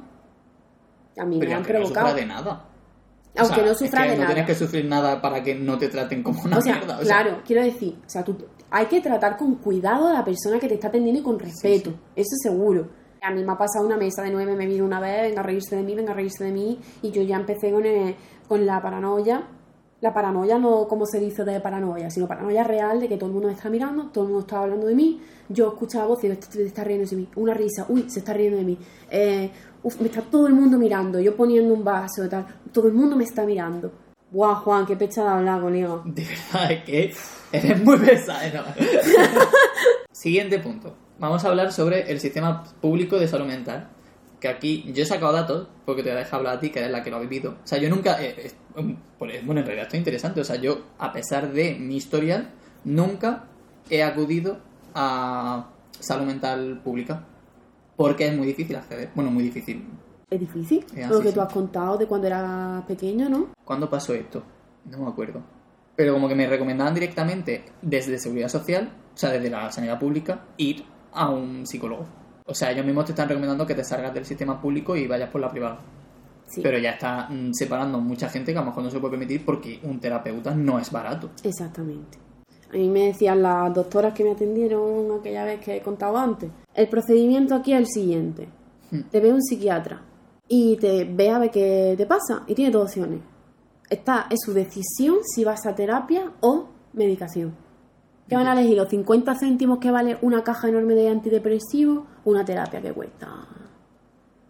[1.18, 2.08] A mí Pero me han aunque no provocado.
[2.10, 2.66] sufra de nada.
[3.38, 4.34] Aunque O sea, no es sufra que de no nada.
[4.36, 7.00] tienes que sufrir nada para que no te traten como una o sea, mierda.
[7.00, 8.38] o sea, claro, quiero decir, o sea, tú
[8.72, 11.92] hay que tratar con cuidado a la persona que te está atendiendo y con respeto,
[12.16, 12.88] eso seguro.
[13.22, 15.44] A mí me ha pasado una mesa de nueve, me vino una vez, venga a
[15.44, 18.16] reírse de mí, venga a reírse de mí, y yo ya empecé con, el-
[18.48, 19.48] con la paranoia.
[20.02, 23.34] La paranoia no como se dice de paranoia, sino paranoia real de que todo el
[23.34, 26.52] mundo me está mirando, todo el mundo está hablando de mí, yo escuchaba voces, este
[26.58, 28.78] se está riendo de mí, una risa, uy, se está riendo de mí,
[29.10, 29.50] eh,
[29.82, 32.94] uf, me está todo el mundo mirando, yo poniendo un vaso y tal, todo el
[32.94, 33.92] mundo me está mirando.
[34.36, 36.02] Guau, Juan, qué pecha de hablar, colega.
[36.06, 37.14] De verdad es que
[37.54, 38.42] eres muy pesado.
[38.54, 38.64] ¿no?
[40.12, 40.94] Siguiente punto.
[41.20, 43.88] Vamos a hablar sobre el sistema público de salud mental.
[44.42, 46.80] Que aquí yo he sacado datos, porque te voy a dejar hablar a ti, que
[46.80, 47.52] eres la que lo ha vivido.
[47.64, 48.22] O sea, yo nunca.
[48.22, 50.42] eh, eh, pues, bueno, en realidad esto es interesante.
[50.42, 52.52] O sea, yo, a pesar de mi historial,
[52.84, 53.46] nunca
[53.90, 54.58] he acudido
[54.94, 57.26] a salud mental pública.
[57.96, 59.12] Porque es muy difícil acceder.
[59.16, 59.88] Bueno, muy difícil.
[60.36, 61.34] Es difícil, lo que sí.
[61.34, 63.48] tú has contado de cuando eras pequeño, ¿no?
[63.64, 64.44] ¿Cuándo pasó esto?
[64.92, 65.42] No me acuerdo.
[65.96, 70.44] Pero como que me recomendaban directamente desde Seguridad Social, o sea, desde la sanidad pública,
[70.58, 70.84] ir
[71.14, 72.06] a un psicólogo.
[72.46, 75.30] O sea, ellos mismos te están recomendando que te salgas del sistema público y vayas
[75.30, 75.80] por la privada.
[76.48, 76.60] Sí.
[76.62, 79.46] Pero ya está mm, separando mucha gente que a lo mejor no se puede permitir
[79.46, 81.30] porque un terapeuta no es barato.
[81.44, 82.18] Exactamente.
[82.74, 86.52] A mí me decían las doctoras que me atendieron aquella vez que he contado antes.
[86.74, 88.50] El procedimiento aquí es el siguiente.
[88.92, 89.04] Hmm.
[89.10, 90.02] Te ve un psiquiatra
[90.48, 93.22] y te ve a ver qué te pasa y tiene dos opciones.
[93.90, 97.56] Está, es su decisión si vas a terapia o medicación.
[98.28, 98.76] ¿Qué van a elegir?
[98.78, 103.28] ¿Los 50 céntimos que vale una caja enorme de antidepresivos o una terapia que cuesta?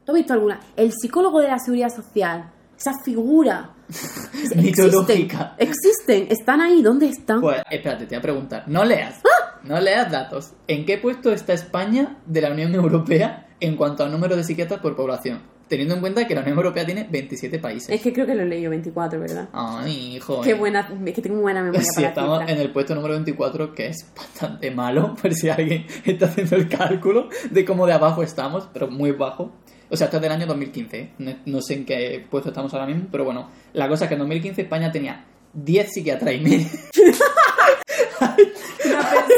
[0.05, 0.61] ¿Tú has visto alguna?
[0.77, 3.71] El psicólogo de la seguridad social, esa figura.
[3.89, 5.55] existen, Mitológica.
[5.57, 7.41] existen, están ahí, ¿dónde están?
[7.41, 8.63] Pues espérate, te voy a preguntar.
[8.67, 9.21] No leas.
[9.63, 10.53] No leas datos.
[10.67, 14.79] ¿En qué puesto está España de la Unión Europea en cuanto al número de psiquiatras
[14.79, 15.41] por población?
[15.67, 17.89] Teniendo en cuenta que la Unión Europea tiene 27 países.
[17.89, 19.49] Es que creo que lo he leído 24, ¿verdad?
[19.51, 20.41] Ay, hijo.
[20.41, 22.55] Qué buena, es que tengo buena memoria Si para estamos cifras.
[22.55, 26.69] en el puesto número 24, que es bastante malo, por si alguien está haciendo el
[26.69, 29.51] cálculo de cómo de abajo estamos, pero muy bajo.
[29.89, 31.09] O sea, esto es del año 2015, ¿eh?
[31.19, 34.13] no, no sé en qué puesto estamos ahora mismo, pero bueno, la cosa es que
[34.15, 36.67] en 2015 España tenía 10 psiquiatras y medio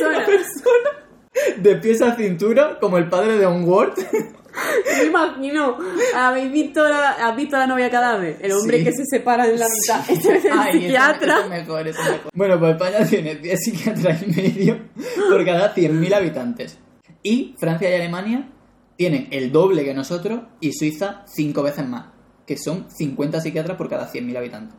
[0.01, 0.89] Una persona.
[1.57, 3.93] de pies a cintura, como el padre de Onward.
[4.97, 5.78] Me imagino.
[6.16, 8.38] ¿Habéis visto la, ¿Has visto la novia cadáver?
[8.41, 8.84] El hombre Sí.
[8.86, 10.01] que se separa en la mitad.
[10.10, 11.34] Este es el Ay, psiquiatra.
[11.36, 12.32] eso es mejor, eso es mejor.
[12.34, 14.80] Bueno, pues España tiene 10 psiquiatras y medio
[15.30, 16.78] por cada 100.000 habitantes.
[17.24, 18.49] Y Francia y Alemania
[18.95, 22.05] tienen el doble que nosotros y Suiza cinco veces más,
[22.45, 24.76] que son 50 psiquiatras por cada 100.000 habitantes.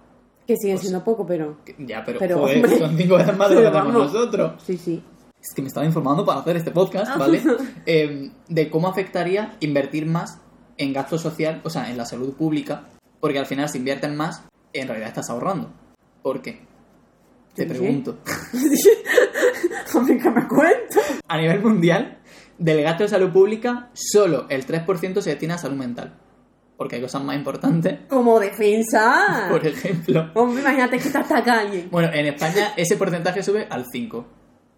[0.47, 1.59] Que sigue siendo poco, pero.
[1.79, 2.79] Ya, pero, Pero, joder, hombre.
[2.79, 4.53] son cinco veces más de lo que tenemos nosotros.
[4.66, 5.03] Sí, sí.
[5.41, 7.43] Es que me estaba informando para hacer este podcast, ¿vale?
[7.86, 10.41] Eh, de cómo afectaría invertir más
[10.76, 12.84] en gasto social, o sea, en la salud pública,
[13.20, 15.72] porque al final si invierten más, en realidad estás ahorrando.
[16.22, 16.61] ¿Por qué?
[17.55, 18.18] Te pregunto.
[19.91, 21.01] Que me cuento.
[21.26, 22.18] A nivel mundial,
[22.59, 26.14] del gasto de salud pública, solo el 3% se destina a salud mental.
[26.76, 28.01] Porque hay cosas más importantes.
[28.09, 29.49] Como defensa.
[29.51, 31.89] Por ejemplo, Hombre, imagínate que te ataca alguien.
[31.91, 34.26] bueno, en España ese porcentaje sube al 5.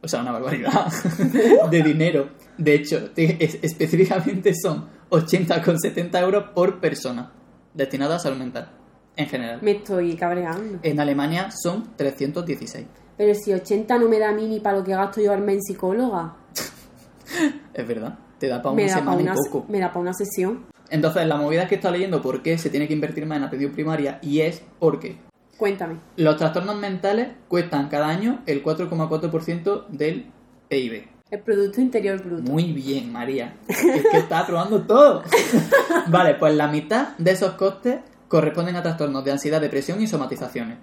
[0.03, 0.87] O sea, una barbaridad
[1.71, 2.31] de dinero.
[2.57, 7.33] De hecho, te- es- específicamente son 80,70 euros por persona
[7.75, 8.71] destinada a salud mental,
[9.17, 9.59] en general.
[9.63, 10.79] Me estoy cabreando.
[10.83, 12.87] En Alemania son 316.
[13.17, 15.43] Pero si 80 no me da a mí ni para lo que gasto yo al
[15.43, 16.37] mes en psicóloga.
[17.75, 19.67] Es verdad, te da para una da, semana una, y poco.
[19.69, 20.67] me da para una sesión.
[20.91, 23.73] Entonces, la movida que está leyendo por qué se tiene que invertir más en atención
[23.73, 25.19] primaria y es porque
[25.61, 26.01] Cuéntame.
[26.17, 30.25] los trastornos mentales cuestan cada año el 4,4% del
[30.69, 31.07] PIB.
[31.31, 32.51] El Producto Interior Bruto.
[32.51, 33.59] Muy bien, María.
[33.69, 35.23] Es que está aprobando todo.
[36.09, 37.99] vale, pues la mitad de esos costes
[38.29, 40.79] corresponden a trastornos de ansiedad, depresión y somatizaciones.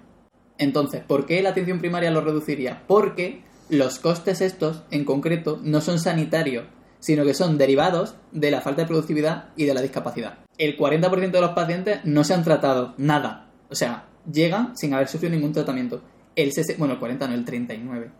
[0.58, 2.84] Entonces, ¿por qué la atención primaria lo reduciría?
[2.86, 6.66] Porque los costes estos, en concreto, no son sanitarios,
[7.00, 10.38] sino que son derivados de la falta de productividad y de la discapacidad.
[10.56, 13.50] El 40% de los pacientes no se han tratado nada.
[13.70, 16.00] O sea, llegan sin haber sufrido ningún tratamiento.
[16.36, 18.10] El 60, bueno, el 40 no, el 39.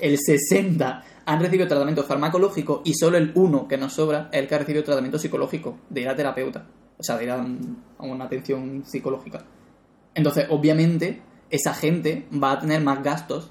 [0.00, 4.48] El 60 han recibido tratamiento farmacológico y solo el 1 que nos sobra es el
[4.48, 6.66] que ha recibido tratamiento psicológico, de ir a terapeuta.
[6.98, 9.44] O sea, de ir a, un- a una atención psicológica.
[10.14, 13.50] Entonces, obviamente, esa gente va a tener más gastos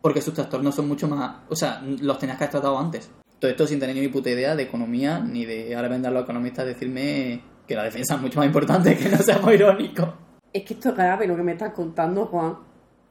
[0.00, 1.38] porque sus trastornos son mucho más...
[1.48, 3.10] O sea, los tenías que haber tratado antes.
[3.38, 6.24] Todo esto sin tener ni puta idea de economía, ni de ahora vendar a los
[6.24, 10.08] economistas decirme que la defensa es mucho más importante, que no seamos irónicos.
[10.52, 12.56] Es que esto es grave lo que me estás contando, Juan.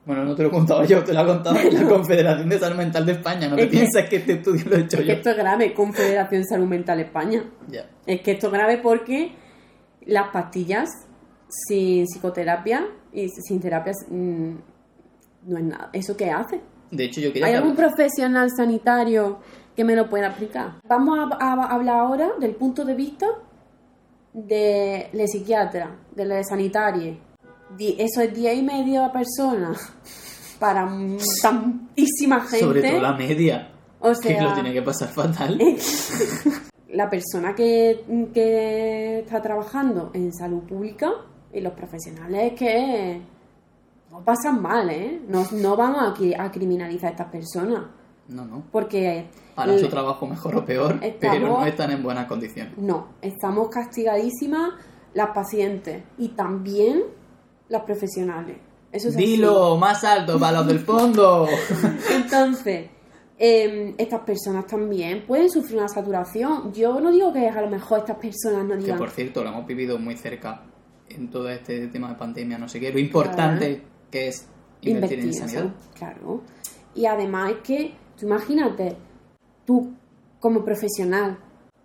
[0.05, 2.77] Bueno, no te lo he contado yo, te lo ha contado la Confederación de Salud
[2.77, 3.47] Mental de España.
[3.49, 5.13] No te Es que- pienses que este estudio lo he hecho Es que yo.
[5.13, 7.43] esto es grave, Confederación Salud Mental España.
[7.67, 7.85] Ya.
[8.05, 9.33] Es que esto es grave porque
[10.05, 10.89] las pastillas
[11.49, 14.51] sin psicoterapia y sin terapia mm,
[15.47, 15.89] no es nada.
[15.93, 16.61] ¿Eso qué hace?
[16.89, 19.39] De hecho, yo quería ¿Hay que algún profesional sanitario
[19.75, 20.75] que me lo pueda explicar?
[20.87, 23.27] Vamos a, a- a hablar ahora del punto de vista
[24.33, 27.17] de la psiquiatra, de la sanitaria.
[27.79, 29.91] Eso es día y medio a personas
[30.59, 30.87] para
[31.41, 32.59] tantísima gente.
[32.59, 35.57] sobre todo la media, o que sea, lo tiene que pasar fatal.
[36.89, 38.03] la persona que,
[38.33, 41.11] que está trabajando en salud pública
[41.53, 43.21] y los profesionales que
[44.11, 45.21] no pasan mal, ¿eh?
[45.27, 47.83] No, no vamos a, a criminalizar a estas personas.
[48.29, 48.63] No, no.
[48.71, 52.77] Porque Harán su trabajo mejor o peor, Estamos- pero no están en buenas condiciones.
[52.77, 54.71] no, estamos castigadísimas
[55.13, 57.03] las pacientes y también
[57.69, 58.57] las profesionales.
[58.91, 59.25] Eso es así.
[59.25, 61.47] Dilo más alto para los del fondo.
[62.11, 62.89] Entonces,
[63.37, 66.73] em, estas personas también pueden sufrir una saturación.
[66.73, 69.49] Yo no digo que a lo mejor estas personas no que digan por cierto, lo
[69.49, 70.63] hemos vivido muy cerca
[71.09, 72.91] en todo este tema de pandemia, no sé qué.
[72.91, 74.47] Lo importante que es
[74.81, 75.73] invertir, en sanidad.
[75.93, 76.41] Claro.
[76.95, 78.95] Y además es que, tú imagínate,
[79.65, 79.93] tú
[80.39, 81.37] como profesional,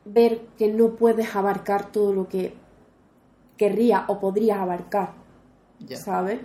[0.04, 2.54] ver que no puedes abarcar todo lo que
[3.56, 5.21] querrías o podrías abarcar.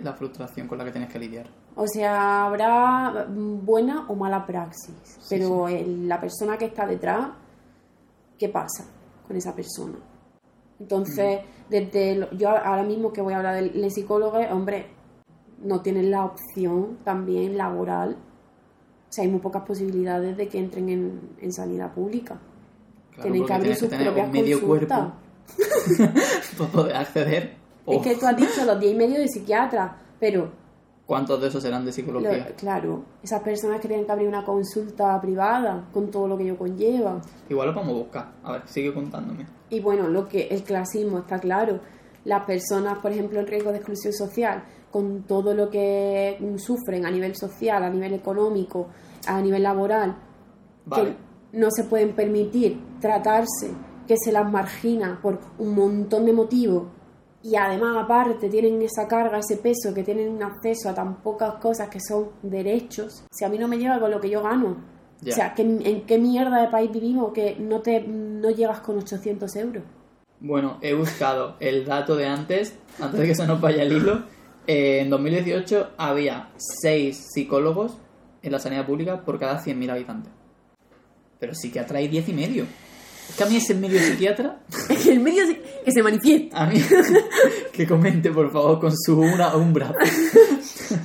[0.02, 1.46] La frustración con la que tienes que lidiar.
[1.76, 4.94] O sea, habrá mm, buena o mala praxis,
[5.30, 7.28] pero el- la persona que está detrás,
[8.38, 8.84] ¿qué pasa
[9.26, 9.94] con esa persona?
[10.80, 14.86] Entonces, desde lo- yo ahora mismo que voy a hablar del del psicólogo, hombre,
[15.62, 18.16] no tienen la opción también laboral.
[19.08, 22.38] O sea, hay muy pocas posibilidades de que entren en, en sanidad pública.
[23.14, 24.98] Claro, Tienen que abrir sus propias medio consultas.
[24.98, 25.12] cuerpo
[26.58, 27.56] para poder acceder.
[27.96, 30.50] Es que tú has dicho los 10 y medio de psiquiatra, pero
[31.06, 32.54] ¿Cuántos de esos serán de Lo- psicología?
[32.54, 36.58] claro, esas personas que tienen que abrir una consulta privada con todo lo que ello
[36.58, 37.18] conlleva.
[37.48, 38.32] Igual lo vamos a buscar.
[38.44, 39.46] A ver, sigue contándome.
[39.70, 41.80] Y bueno, lo que el clasismo está claro.
[42.24, 47.10] Las personas, por ejemplo, en riesgo de exclusión social, con todo lo que sufren a
[47.10, 48.88] nivel social, a nivel económico,
[49.26, 50.14] a nivel laboral,
[50.84, 51.10] Vale.
[51.52, 53.70] que no se pueden permitir tratarse,
[54.06, 56.84] que se las margina por un montón de motivos
[57.42, 61.88] y además aparte tienen esa carga, ese peso, que tienen acceso a tan pocas cosas
[61.88, 64.76] que son derechos, si a mí no me llega con lo que yo gano.
[65.20, 68.98] O sea, ¿qué- ¿en qué mierda de país vivimos que no te no llegas con
[68.98, 69.82] 800 euros?
[70.40, 74.22] Bueno, he buscado el dato de antes, antes de que se nos vaya el hilo.
[74.68, 77.96] Eh, en 2018 había 6 psicólogos
[78.42, 80.30] en la sanidad pública por cada 100.000 habitantes.
[81.40, 82.66] Pero psiquiatra hay 10 y medio.
[83.28, 84.58] Es que a mí ese medio psiquiatra,
[85.08, 86.56] el medio se- que se manifiesta.
[86.62, 86.82] a mí,
[87.72, 89.94] que comente por favor con su una o un brazo.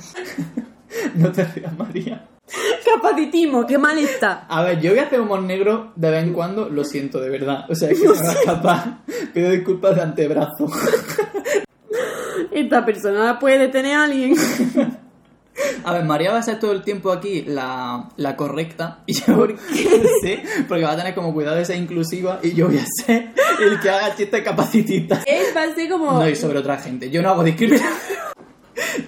[1.16, 2.28] no te rías, María.
[2.84, 4.46] Capacitismo, qué mal está.
[4.48, 7.30] A ver, yo voy a hacer humor negro de vez en cuando, lo siento de
[7.30, 7.64] verdad.
[7.70, 8.98] O sea, es que se me va a escapar.
[9.32, 10.70] Pido disculpas de antebrazo.
[12.52, 14.36] Esta persona la puede detener a alguien.
[15.84, 19.00] A ver, María va a ser todo el tiempo aquí la, la correcta.
[19.06, 19.56] Y yo, ¿Por
[20.22, 23.32] Sí, porque va a tener como cuidado de ser inclusiva y yo voy a ser
[23.60, 25.24] el que haga chistes capacitistas.
[25.26, 26.12] Él va a ser como...
[26.12, 27.10] No, y sobre otra gente.
[27.10, 27.92] Yo no hago discriminación.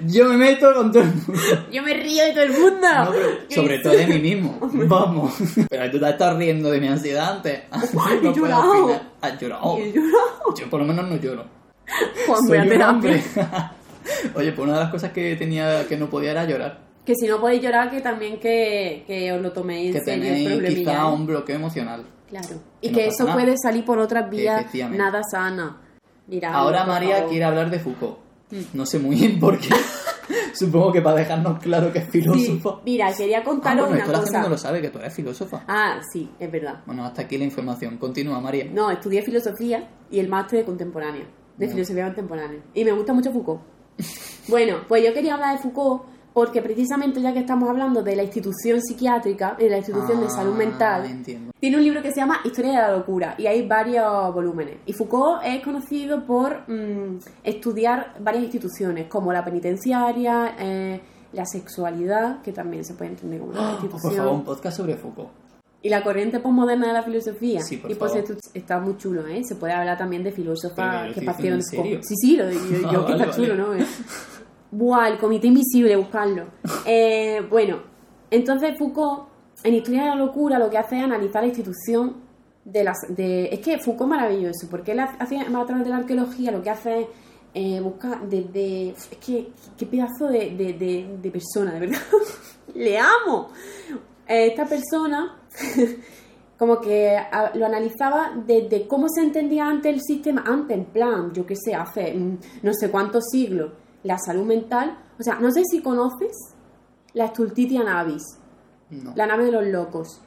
[0.07, 1.66] Yo me meto con todo el mundo.
[1.72, 2.88] Yo me río de todo el mundo.
[2.88, 3.12] No,
[3.55, 4.59] sobre todo de mí mismo.
[4.72, 5.34] Vamos.
[5.68, 7.62] Pero tú te estás riendo de mi ansiedad antes.
[7.70, 7.88] Ay,
[8.22, 9.01] No he llorado.
[9.20, 9.78] Has llorado.
[9.78, 10.03] Yo,
[10.57, 11.44] Yo por lo menos no lloro.
[12.26, 13.22] Juan, Soy voy a un hombre.
[14.35, 16.81] Oye, pues una de las cosas que tenía que no podía era llorar.
[17.05, 20.29] Que si no podéis llorar, que también que, que os lo toméis Que en serio
[20.33, 21.13] el tenéis quizá ¿eh?
[21.13, 22.05] un bloqueo emocional.
[22.29, 22.49] Claro.
[22.81, 23.37] que Y no que eso nada.
[23.37, 25.73] puede salir por otras vías nada sanas.
[26.27, 27.31] Mira, Ahora María favor.
[27.31, 28.19] quiere hablar de Foucault.
[28.51, 28.61] Mm.
[28.75, 29.69] No sé muy bien por qué.
[30.53, 32.81] Supongo que para dejarnos claro que es Sí, filósofo.
[32.85, 34.69] mira, quería Ah, contaros bueno, una esto la gente no lo cosa.
[34.69, 35.65] sabe, que tú eres filósofa.
[35.69, 36.81] Ah, sí, es verdad.
[36.87, 37.97] Bueno, hasta aquí la información.
[37.99, 38.65] Continúa, María.
[38.73, 41.27] No, estudié filosofía y el máster de contemporánea,
[41.57, 41.73] de No.
[41.73, 42.61] filosofía contemporánea.
[42.75, 43.61] Y me gusta mucho Foucault.
[44.49, 48.22] Bueno, pues yo quería hablar de Foucault porque precisamente ya que estamos hablando de la
[48.22, 51.51] institución psiquiátrica, de la institución de salud Ah, mental, Entiendo.
[51.59, 54.76] tiene un libro que se llama Historia de la locura y hay varios volúmenes.
[54.86, 61.01] Y Foucault es conocido por mm, estudiar varias instituciones como la penitenciaria, eh,
[61.32, 64.14] la sexualidad, que también se puede entender como una Ah, por institución.
[64.16, 65.30] favor, un podcast sobre Foucault.
[65.87, 67.61] Y la corriente postmoderna de la filosofía.
[67.61, 68.30] Sí, por y pues favor.
[68.30, 69.45] esto está muy chulo, ¿eh?
[69.45, 71.62] Se puede hablar también de filósofas que partieron.
[71.62, 73.80] Sí, sí, lo, yo, yo Ah, que está chulo, vale.
[73.80, 73.87] ¿no?
[74.72, 76.47] Buah, el comité invisible, buscarlo.
[76.87, 77.78] Eh, bueno,
[78.32, 79.28] entonces Foucault,
[79.62, 82.16] en Historia de la Locura, lo que hace es analizar la institución
[82.64, 82.97] de las...
[83.09, 86.62] De, es que Foucault es maravilloso, porque él hace, a través de la arqueología lo
[86.62, 87.07] que hace es
[87.55, 88.89] eh, buscar desde...
[88.91, 92.01] Es que, qué pedazo de, de, de, de persona, de verdad.
[92.74, 93.51] Le amo.
[94.29, 95.37] Eh, esta persona
[96.59, 97.16] como que
[97.55, 101.74] lo analizaba desde cómo se entendía antes el sistema, antes en plan, yo qué sé,
[101.74, 103.72] hace mm, no sé cuántos siglos,
[104.03, 104.99] la salud mental.
[105.18, 106.33] O sea, no sé si conoces
[107.14, 108.22] la Stultitia Navis,
[108.91, 109.12] No.
[109.16, 110.20] la nave de los locos.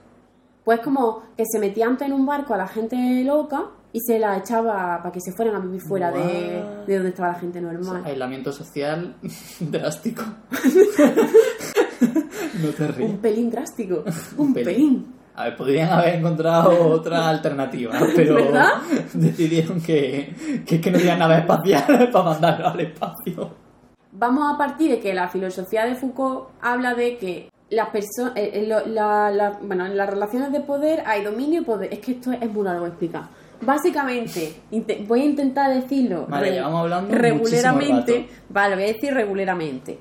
[0.64, 4.20] Pues como que se metía antes en un barco a la gente loca y se
[4.20, 7.60] la echaba para que se fueran a vivir fuera de, de donde estaba la gente
[7.60, 8.04] normal.
[8.06, 9.16] Aislamiento social
[9.60, 10.22] drástico.
[12.62, 13.10] no te ríes.
[13.10, 14.04] Un pelín drástico.
[14.38, 14.66] Un pelín.
[14.74, 15.16] pelín.
[15.36, 18.72] A ver, podrían haber encontrado otra alternativa, pero ¿Verdad?
[19.14, 20.34] decidieron que,
[20.66, 23.50] que, que no tenían naves espaciales para mandarlo al espacio.
[24.12, 28.34] Vamos a partir de que la filosofía de Foucault habla de que las personas,
[28.88, 31.94] la, la- bueno, en las relaciones de poder hay dominio y poder.
[31.94, 33.26] Es que esto es muy largo explicar.
[33.62, 34.54] Básicamente,
[35.08, 38.28] voy a intentar decirlo Vale, hablando regularmente.
[38.50, 40.00] Vale, voy a decir regularmente.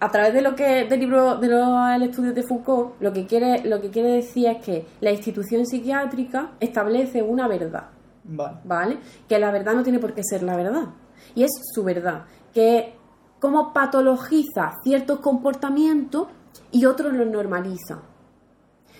[0.00, 3.64] A través de lo que del libro de los estudios de Foucault, lo que quiere
[3.64, 7.88] lo que quiere decir es que la institución psiquiátrica establece una verdad.
[8.24, 8.58] Vale.
[8.64, 8.98] ¿vale?
[9.26, 10.88] Que la verdad no tiene por qué ser la verdad.
[11.34, 12.24] Y es su verdad.
[12.52, 12.94] Que
[13.40, 16.28] cómo patologiza ciertos comportamientos
[16.70, 18.02] y otros los normaliza.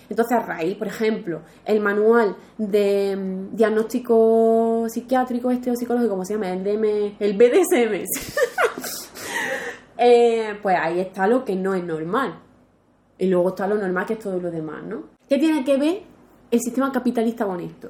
[0.09, 6.25] Entonces, a raíz, por ejemplo, el manual de mm, diagnóstico psiquiátrico, este o psicológico, ¿cómo
[6.25, 6.49] se llama?
[6.49, 8.05] El, DM, el BDSM.
[10.01, 12.39] Eh, pues ahí está lo que no es normal.
[13.17, 15.03] Y luego está lo normal que es todo lo demás, ¿no?
[15.27, 16.01] ¿Qué tiene que ver
[16.49, 17.89] el sistema capitalista con esto?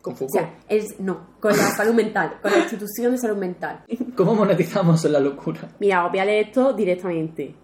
[0.00, 0.30] Con O Foucault.
[0.40, 3.80] sea, es, no, con la salud mental, con la institución de salud mental.
[4.16, 5.68] ¿Cómo monetizamos la locura?
[5.80, 7.54] Mira, voy a leer esto directamente.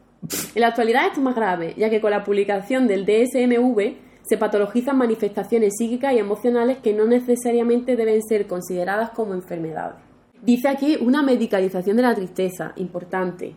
[0.54, 4.38] En la actualidad esto es más grave, ya que con la publicación del DSMV se
[4.38, 9.96] patologizan manifestaciones psíquicas y emocionales que no necesariamente deben ser consideradas como enfermedades.
[10.42, 13.56] Dice aquí una medicalización de la tristeza, importante.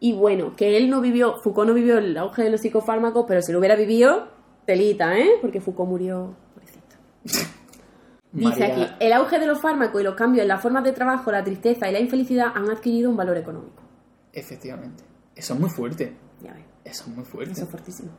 [0.00, 3.40] Y bueno, que él no vivió, Foucault no vivió el auge de los psicofármacos, pero
[3.42, 4.28] si lo hubiera vivido,
[4.66, 5.30] telita, ¿eh?
[5.40, 6.36] Porque Foucault murió.
[8.32, 10.92] Dice María- aquí, el auge de los fármacos y los cambios en las formas de
[10.92, 13.82] trabajo, la tristeza y la infelicidad han adquirido un valor económico.
[14.32, 15.04] Efectivamente.
[15.34, 16.14] Eso es muy fuerte.
[16.42, 17.52] Ya ves, Eso es muy fuerte.
[17.52, 18.10] eso es fortísimo.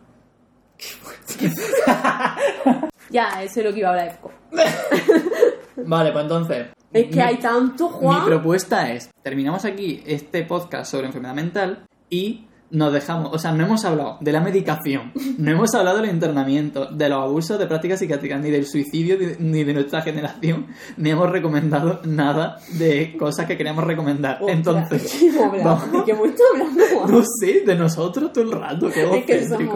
[0.78, 1.52] Qué fuerte.
[3.12, 4.36] Ya, eso es lo que iba a hablar de Foucault.
[5.86, 6.68] vale, pues entonces.
[6.94, 8.26] Es que mi- hay tanto, Mi Juan.
[8.26, 13.64] propuesta es, terminamos aquí este podcast sobre enfermedad mental y nos dejamos, o sea, no
[13.66, 18.00] hemos hablado de la medicación, no hemos hablado del internamiento, de los abusos de prácticas
[18.00, 20.68] psiquiátricas, ni del suicidio, ni- de nuestra generación,
[20.98, 24.40] ni hemos recomendado nada de cosas que queríamos recomendar.
[24.42, 27.12] Ostras, Entonces, ¿qué ¿De qué hemos hablando, Juan?
[27.12, 29.04] no sé, de nosotros todo el rato, qué
[29.36, 29.68] Es que.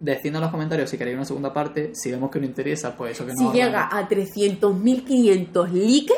[0.00, 3.12] Decidnos en los comentarios si queréis una segunda parte, si vemos que no interesa, pues
[3.12, 6.14] eso que Si no llega a 300.500 likes...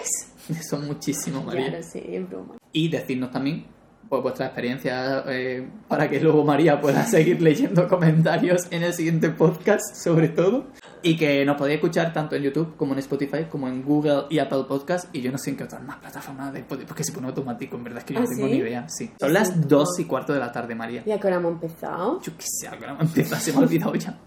[0.49, 1.71] Eso es muchísimo, María.
[1.71, 2.57] Lo sé, es broma.
[2.73, 3.65] y decirnos también
[4.09, 9.31] pues, vuestra experiencia eh, para que luego María pueda seguir leyendo comentarios en el siguiente
[9.31, 10.67] podcast sobre todo
[11.03, 14.39] y que nos podéis escuchar tanto en YouTube como en Spotify como en Google y
[14.39, 17.13] Apple Podcast y yo no sé en qué otras más plataformas de Spotify porque se
[17.13, 18.53] pone automático en verdad es que yo no ¿Ah, tengo sí?
[18.53, 19.11] ni idea sí.
[19.21, 22.21] son las dos y cuarto de la tarde María ¿Y a qué hora hemos empezado?
[22.23, 24.19] yo qué sé ahora me empieza se me ha olvidado ya